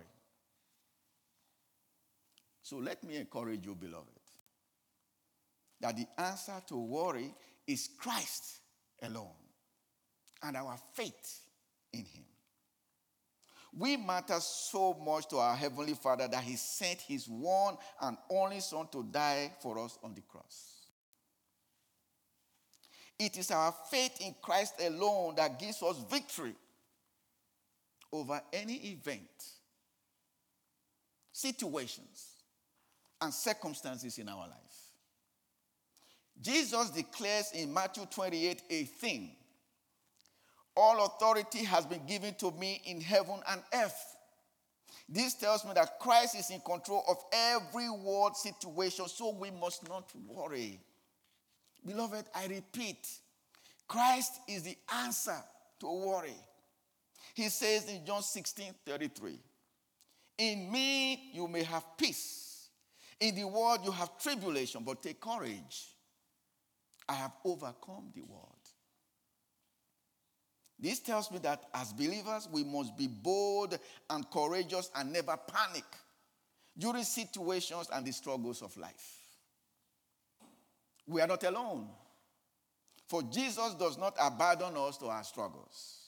So 2.62 2.78
let 2.78 3.04
me 3.04 3.18
encourage 3.18 3.66
you, 3.66 3.76
beloved 3.76 4.18
that 5.80 5.96
the 5.96 6.08
answer 6.18 6.62
to 6.68 6.76
worry 6.76 7.34
is 7.68 7.90
Christ 7.98 8.60
alone 9.02 9.28
and 10.44 10.58
our 10.58 10.78
faith 10.94 11.42
in 11.94 12.00
Him. 12.00 12.26
We 13.78 13.98
matter 13.98 14.40
so 14.40 14.96
much 15.06 15.28
to 15.30 15.38
our 15.38 15.56
Heavenly 15.56 15.94
Father 15.94 16.28
that 16.28 16.44
He 16.44 16.56
sent 16.56 17.02
His 17.02 17.28
one 17.28 17.78
and 18.02 18.18
only 18.30 18.60
Son 18.60 18.88
to 18.92 19.04
die 19.04 19.52
for 19.62 19.78
us 19.80 20.00
on 20.04 20.16
the 20.16 20.22
cross. 20.22 20.74
It 23.20 23.38
is 23.38 23.52
our 23.52 23.74
faith 23.90 24.20
in 24.22 24.36
Christ 24.42 24.76
alone 24.80 25.36
that 25.36 25.60
gives 25.60 25.82
us 25.84 26.04
victory 26.10 26.56
over 28.12 28.42
any 28.54 28.76
event, 28.76 29.46
situations, 31.32 32.36
and 33.22 33.34
circumstances 33.34 34.18
in 34.18 34.30
our 34.30 34.48
life. 34.48 34.78
Jesus 36.42 36.92
declares 36.92 37.52
in 37.54 37.74
Matthew 37.74 38.06
28 38.06 38.62
a 38.70 38.84
thing 38.84 39.32
All 40.76 41.06
authority 41.06 41.64
has 41.64 41.86
been 41.86 42.06
given 42.06 42.36
to 42.36 42.52
me 42.52 42.82
in 42.86 43.02
heaven 43.02 43.40
and 43.50 43.62
earth. 43.74 44.16
This 45.10 45.34
tells 45.36 45.66
me 45.66 45.72
that 45.74 46.00
Christ 46.00 46.36
is 46.38 46.52
in 46.52 46.60
control 46.60 47.04
of 47.08 47.18
every 47.32 47.90
world 47.90 48.36
situation, 48.36 49.08
so 49.08 49.32
we 49.32 49.52
must 49.52 49.88
not 49.88 50.12
worry. 50.28 50.80
Beloved, 51.86 52.26
I 52.36 52.48
repeat, 52.48 53.08
Christ 53.88 54.34
is 54.50 54.64
the 54.64 54.78
answer 54.94 55.38
to 55.80 55.88
worry. 55.88 56.36
He 57.38 57.50
says 57.50 57.88
in 57.88 58.04
John 58.04 58.24
16 58.24 58.74
33, 58.84 59.40
In 60.40 60.72
me 60.72 61.30
you 61.34 61.48
may 61.48 61.62
have 61.62 61.86
peace. 61.96 62.70
In 63.20 63.36
the 63.36 63.44
world 63.44 63.82
you 63.86 63.92
have 63.92 64.18
tribulation, 64.18 64.82
but 64.84 65.04
take 65.04 65.22
courage. 65.22 65.86
I 67.08 67.14
have 67.14 67.34
overcome 67.46 68.12
the 68.16 68.24
world. 68.24 68.56
This 70.80 71.00
tells 71.00 71.30
me 71.30 71.38
that 71.44 71.66
as 71.76 71.94
believers, 71.94 72.50
we 72.52 72.64
must 72.64 72.98
be 72.98 73.06
bold 73.06 73.78
and 74.10 74.28
courageous 74.32 74.90
and 74.96 75.14
never 75.14 75.38
panic 75.38 75.86
during 76.76 77.04
situations 77.04 77.88
and 77.94 78.04
the 78.04 78.14
struggles 78.14 78.64
of 78.64 78.76
life. 78.78 79.20
We 81.06 81.22
are 81.22 81.28
not 81.28 81.44
alone. 81.44 81.88
For 83.08 83.22
Jesus 83.22 83.76
does 83.76 83.96
not 83.96 84.16
abandon 84.20 84.76
us 84.76 84.98
to 84.98 85.06
our 85.06 85.24
struggles. 85.24 86.07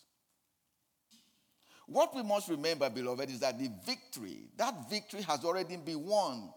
What 1.90 2.16
we 2.16 2.22
must 2.22 2.48
remember, 2.50 2.88
beloved, 2.88 3.32
is 3.32 3.40
that 3.40 3.58
the 3.58 3.72
victory, 3.84 4.44
that 4.58 4.90
victory 4.90 5.24
has 5.24 5.44
already 5.44 5.76
been 5.76 6.06
won. 6.06 6.50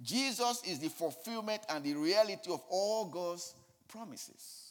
Jesus 0.00 0.62
is 0.64 0.78
the 0.78 0.88
fulfillment 0.88 1.62
and 1.68 1.82
the 1.82 1.94
reality 1.94 2.52
of 2.52 2.62
all 2.70 3.06
God's 3.06 3.54
promises. 3.88 4.70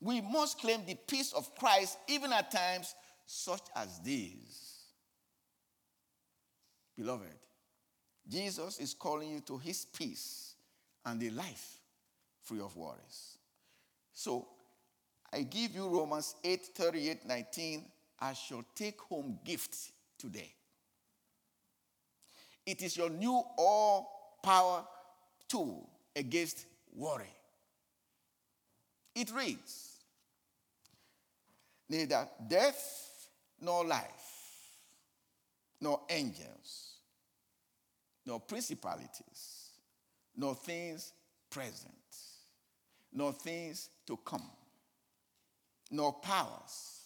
We 0.00 0.20
must 0.20 0.58
claim 0.58 0.84
the 0.84 0.96
peace 1.06 1.32
of 1.32 1.54
Christ 1.54 1.96
even 2.08 2.32
at 2.32 2.50
times 2.50 2.92
such 3.24 3.62
as 3.76 4.00
these. 4.00 4.80
Beloved, 6.96 7.38
Jesus 8.28 8.80
is 8.80 8.94
calling 8.94 9.30
you 9.30 9.40
to 9.42 9.58
his 9.58 9.84
peace 9.84 10.56
and 11.06 11.22
a 11.22 11.30
life 11.30 11.78
free 12.42 12.60
of 12.60 12.76
worries. 12.76 13.38
So, 14.12 14.48
I 15.32 15.42
give 15.42 15.74
you 15.74 15.88
Romans 15.88 16.34
8 16.44 16.66
38 16.74 17.26
19 17.26 17.84
as 18.22 18.38
your 18.48 18.64
take 18.74 19.00
home 19.00 19.38
gift 19.44 19.76
today. 20.16 20.52
It 22.64 22.80
is 22.80 22.96
your 22.96 23.10
new 23.10 23.42
all 23.58 24.38
power 24.42 24.84
tool 25.48 25.90
against 26.14 26.66
worry. 26.94 27.34
It 29.14 29.30
reads 29.34 29.88
Neither 31.88 32.26
death 32.48 33.28
nor 33.60 33.84
life, 33.84 34.78
nor 35.80 36.00
angels, 36.08 36.94
nor 38.24 38.40
principalities, 38.40 39.72
nor 40.34 40.54
things 40.54 41.12
present, 41.50 41.92
nor 43.12 43.32
things 43.32 43.90
to 44.06 44.16
come, 44.24 44.48
nor 45.90 46.14
powers, 46.14 47.01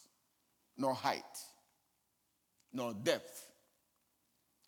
nor 0.76 0.94
height, 0.94 1.22
nor 2.72 2.92
depth, 2.94 3.48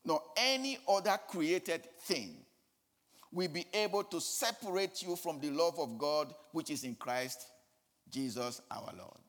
nor 0.05 0.23
any 0.37 0.79
other 0.89 1.19
created 1.29 1.85
thing 2.03 2.37
will 3.33 3.49
be 3.49 3.67
able 3.75 4.03
to 4.05 4.21
separate 4.21 5.03
you 5.03 5.17
from 5.17 5.39
the 5.41 5.51
love 5.51 5.79
of 5.79 5.99
God 5.99 6.35
which 6.53 6.71
is 6.71 6.85
in 6.85 6.95
Christ 6.95 7.45
Jesus 8.11 8.63
our 8.71 8.93
Lord. 8.97 9.21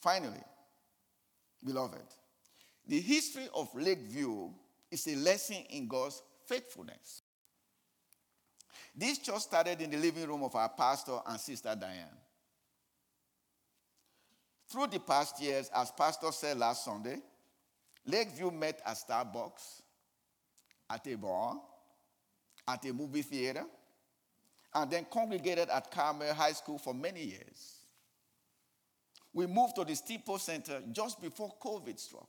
Finally, 0.00 0.42
beloved, 1.64 2.02
the 2.86 3.00
history 3.00 3.48
of 3.54 3.68
Lakeview 3.74 4.50
is 4.90 5.06
a 5.08 5.16
lesson 5.16 5.56
in 5.70 5.88
God's 5.88 6.22
faithfulness. 6.46 7.22
This 8.94 9.18
church 9.18 9.40
started 9.40 9.80
in 9.80 9.90
the 9.90 9.96
living 9.96 10.28
room 10.28 10.42
of 10.44 10.54
our 10.54 10.68
pastor 10.68 11.18
and 11.26 11.40
sister 11.40 11.74
Diane. 11.78 12.06
Through 14.68 14.88
the 14.88 15.00
past 15.00 15.40
years, 15.40 15.70
as 15.74 15.90
Pastor 15.92 16.32
said 16.32 16.58
last 16.58 16.84
Sunday, 16.84 17.18
Lakeview 18.06 18.50
met 18.50 18.80
at 18.84 18.96
Starbucks, 18.96 19.82
at 20.90 21.06
a 21.06 21.16
bar, 21.16 21.60
at 22.66 22.84
a 22.84 22.92
movie 22.92 23.22
theater, 23.22 23.64
and 24.74 24.90
then 24.90 25.06
congregated 25.10 25.68
at 25.68 25.90
Carmel 25.90 26.34
High 26.34 26.52
School 26.52 26.78
for 26.78 26.94
many 26.94 27.22
years. 27.22 27.78
We 29.32 29.46
moved 29.46 29.76
to 29.76 29.84
the 29.84 29.94
Steeple 29.94 30.38
Center 30.38 30.82
just 30.92 31.20
before 31.20 31.54
COVID 31.62 31.98
struck. 31.98 32.28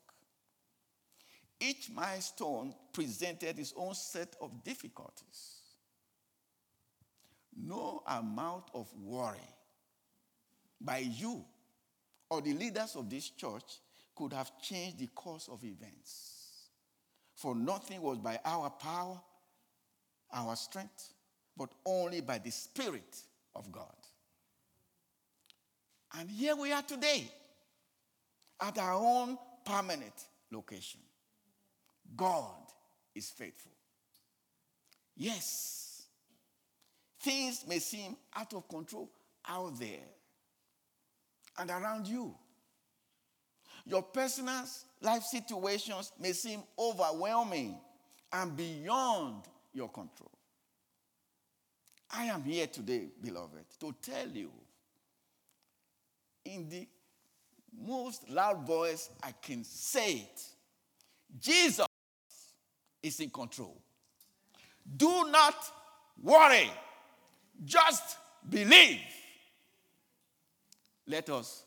Each 1.60 1.90
milestone 1.90 2.74
presented 2.92 3.58
its 3.60 3.74
own 3.78 3.94
set 3.94 4.36
of 4.42 4.64
difficulties. 4.64 5.62
No 7.56 8.04
amount 8.08 8.66
of 8.74 8.92
worry 8.98 9.38
by 10.82 10.98
you 10.98 11.46
or 12.30 12.42
the 12.42 12.54
leaders 12.54 12.96
of 12.96 13.10
this 13.10 13.30
church 13.30 13.80
could 14.16 14.34
have 14.34 14.60
changed 14.62 15.00
the 15.00 15.08
course 15.08 15.50
of 15.52 15.64
events. 15.64 16.70
For 17.36 17.54
nothing 17.56 18.02
was 18.02 18.18
by 18.18 18.40
our 18.46 18.70
power, 18.70 19.20
our 20.34 20.56
strength, 20.56 21.14
but 21.58 21.70
only 21.86 22.22
by 22.22 22.38
the 22.38 22.52
Spirit 22.52 23.18
of 23.56 23.72
God. 23.72 23.94
And 26.18 26.30
here 26.30 26.56
we 26.56 26.72
are 26.72 26.82
today 26.82 27.30
at 28.62 28.78
our 28.78 28.94
own 28.94 29.38
permanent 29.66 30.14
location. 30.52 31.02
God 32.16 32.56
is 33.14 33.30
faithful. 33.30 33.72
Yes, 35.18 36.06
things 37.22 37.66
may 37.68 37.80
seem 37.80 38.16
out 38.36 38.54
of 38.54 38.68
control 38.68 39.10
out 39.48 39.80
there 39.80 40.04
and 41.58 41.70
around 41.70 42.08
you. 42.08 42.36
Your 43.86 44.02
personal 44.02 44.64
life 45.02 45.24
situations 45.24 46.12
may 46.20 46.34
seem 46.34 46.64
overwhelming 46.78 47.78
and 48.34 48.56
beyond 48.56 49.44
your 49.74 49.90
control. 49.90 50.32
I 52.12 52.26
am 52.26 52.44
here 52.44 52.68
today, 52.68 53.10
beloved, 53.22 53.66
to 53.80 53.96
tell 54.02 54.28
you 54.28 54.52
in 56.44 56.70
the 56.70 56.88
most 57.78 58.30
loud 58.30 58.66
voice 58.66 59.10
I 59.22 59.34
can 59.42 59.64
say 59.64 60.14
it 60.14 60.42
Jesus 61.40 61.86
is 63.04 63.20
in 63.20 63.30
control. 63.30 63.78
Do 64.96 65.30
not 65.30 65.56
worry, 66.22 66.70
just 67.64 68.18
believe. 68.50 69.00
Let 71.08 71.30
us 71.30 71.64